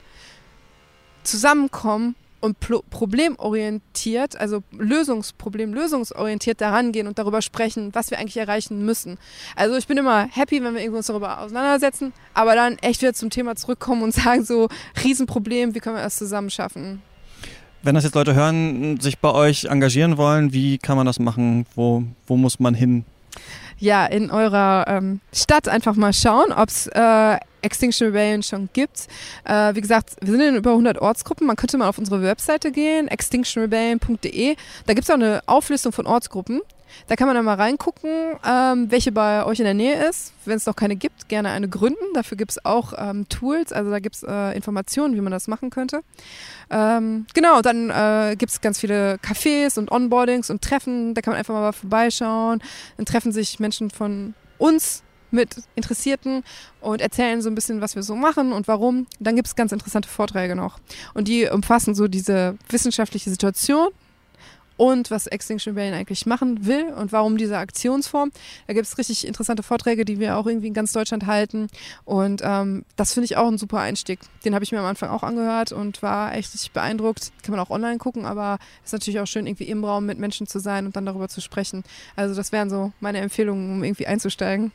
[1.23, 8.85] zusammenkommen und problemorientiert, also Lösungsproblem, lösungsorientiert daran gehen und darüber sprechen, was wir eigentlich erreichen
[8.85, 9.19] müssen.
[9.57, 13.31] Also ich bin immer happy, wenn wir uns darüber auseinandersetzen, aber dann echt wieder zum
[13.31, 14.69] Thema zurückkommen und sagen so,
[15.03, 17.01] Riesenproblem, wie können wir das zusammen schaffen?
[17.85, 21.67] Wenn das jetzt Leute hören, sich bei euch engagieren wollen, wie kann man das machen?
[21.75, 23.05] Wo, wo muss man hin?
[23.83, 29.09] ja, in eurer ähm, Stadt einfach mal schauen, ob es äh, Extinction Rebellion schon gibt.
[29.45, 31.47] Äh, wie gesagt, wir sind in über 100 Ortsgruppen.
[31.47, 34.57] Man könnte mal auf unsere Webseite gehen, extinctionrebellion.de.
[34.87, 36.61] Da gibt es auch eine Auflistung von Ortsgruppen.
[37.07, 40.33] Da kann man dann mal reingucken, ähm, welche bei euch in der Nähe ist.
[40.45, 42.05] Wenn es noch keine gibt, gerne eine gründen.
[42.15, 45.49] Dafür gibt es auch ähm, Tools, also da gibt es äh, Informationen, wie man das
[45.49, 46.03] machen könnte.
[46.71, 51.15] Ähm, genau, dann äh, gibt es ganz viele Cafés und Onboardings und Treffen.
[51.15, 52.63] Da kann man einfach mal vorbeischauen.
[52.97, 55.03] Dann treffen sich Menschen von uns
[55.33, 56.45] mit Interessierten
[56.81, 59.07] und erzählen so ein bisschen, was wir so machen und warum.
[59.21, 60.79] Dann gibt es ganz interessante Vorträge noch.
[61.15, 63.89] Und die umfassen so diese wissenschaftliche Situation
[64.77, 68.33] und was Extinction Rebellion eigentlich machen will und warum diese Aktionsform.
[68.67, 71.69] Da gibt es richtig interessante Vorträge, die wir auch irgendwie in ganz Deutschland halten.
[72.05, 74.19] Und ähm, das finde ich auch ein super Einstieg.
[74.45, 77.33] Den habe ich mir am Anfang auch angehört und war echt beeindruckt.
[77.43, 80.19] Kann man auch online gucken, aber es ist natürlich auch schön, irgendwie im Raum mit
[80.19, 81.85] Menschen zu sein und dann darüber zu sprechen.
[82.17, 84.73] Also das wären so meine Empfehlungen, um irgendwie einzusteigen.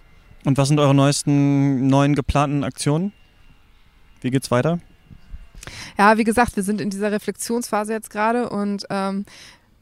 [0.48, 3.12] Und was sind eure neuesten, neuen geplanten Aktionen?
[4.22, 4.80] Wie geht's weiter?
[5.98, 9.26] Ja, wie gesagt, wir sind in dieser Reflexionsphase jetzt gerade und ähm,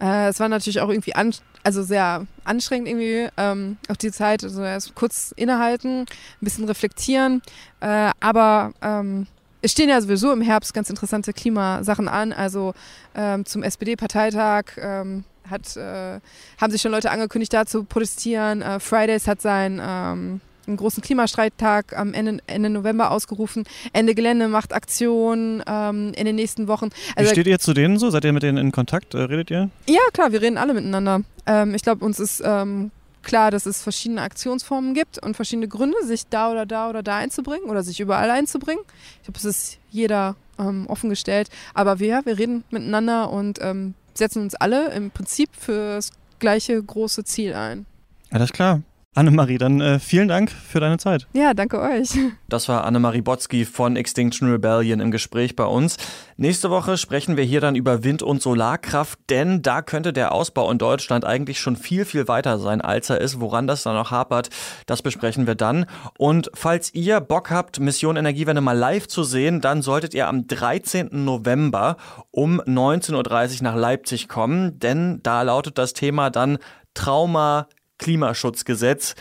[0.01, 4.43] äh, es war natürlich auch irgendwie an, also sehr anstrengend irgendwie ähm, auf die Zeit,
[4.43, 6.07] also erst kurz innehalten, ein
[6.41, 7.43] bisschen reflektieren,
[7.81, 9.27] äh, aber ähm,
[9.61, 12.73] es stehen ja sowieso im Herbst ganz interessante Klimasachen an, also
[13.13, 16.19] ähm, zum SPD-Parteitag ähm, hat, äh,
[16.59, 18.63] haben sich schon Leute angekündigt, da zu protestieren.
[18.63, 23.65] Äh, Fridays hat sein ähm, einen großen Klimastreittag am Ende, Ende November ausgerufen.
[23.93, 26.89] Ende Gelände macht Aktion ähm, in den nächsten Wochen.
[27.15, 28.09] Also, Wie steht ihr zu denen so?
[28.09, 29.13] Seid ihr mit denen in Kontakt?
[29.13, 29.69] Äh, redet ihr?
[29.87, 31.21] Ja, klar, wir reden alle miteinander.
[31.45, 32.91] Ähm, ich glaube, uns ist ähm,
[33.23, 37.17] klar, dass es verschiedene Aktionsformen gibt und verschiedene Gründe, sich da oder da oder da
[37.17, 38.83] einzubringen oder sich überall einzubringen.
[39.17, 41.49] Ich glaube, es ist jeder ähm, offengestellt.
[41.73, 46.81] Aber wir, wir reden miteinander und ähm, setzen uns alle im Prinzip für das gleiche
[46.81, 47.85] große Ziel ein.
[48.31, 48.81] Alles klar.
[49.15, 51.25] Annemarie, dann äh, vielen Dank für deine Zeit.
[51.33, 52.09] Ja, danke euch.
[52.47, 55.97] Das war Annemarie Botzki von Extinction Rebellion im Gespräch bei uns.
[56.37, 60.69] Nächste Woche sprechen wir hier dann über Wind- und Solarkraft, denn da könnte der Ausbau
[60.69, 63.41] in Deutschland eigentlich schon viel, viel weiter sein, als er ist.
[63.41, 64.49] Woran das dann noch hapert,
[64.85, 65.87] das besprechen wir dann.
[66.19, 70.45] Und falls ihr Bock habt, Mission Energiewende mal live zu sehen, dann solltet ihr am
[70.45, 71.09] 13.
[71.11, 71.97] November
[72.29, 76.59] um 19.30 Uhr nach Leipzig kommen, denn da lautet das Thema dann
[76.93, 79.15] Trauma Klimaschutzgesetz.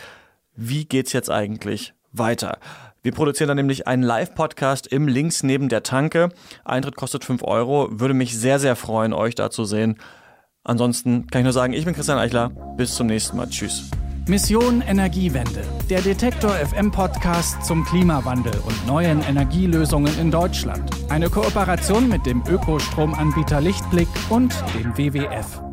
[0.55, 2.59] Wie geht's jetzt eigentlich weiter?
[3.01, 6.29] Wir produzieren dann nämlich einen Live-Podcast im Links neben der Tanke.
[6.63, 7.87] Eintritt kostet 5 Euro.
[7.91, 9.99] Würde mich sehr, sehr freuen, euch da zu sehen.
[10.63, 12.49] Ansonsten kann ich nur sagen, ich bin Christian Eichler.
[12.77, 13.47] Bis zum nächsten Mal.
[13.47, 13.91] Tschüss.
[14.27, 15.61] Mission Energiewende.
[15.87, 20.89] Der Detektor FM Podcast zum Klimawandel und neuen Energielösungen in Deutschland.
[21.09, 25.64] Eine Kooperation mit dem Ökostromanbieter Lichtblick und dem WWF.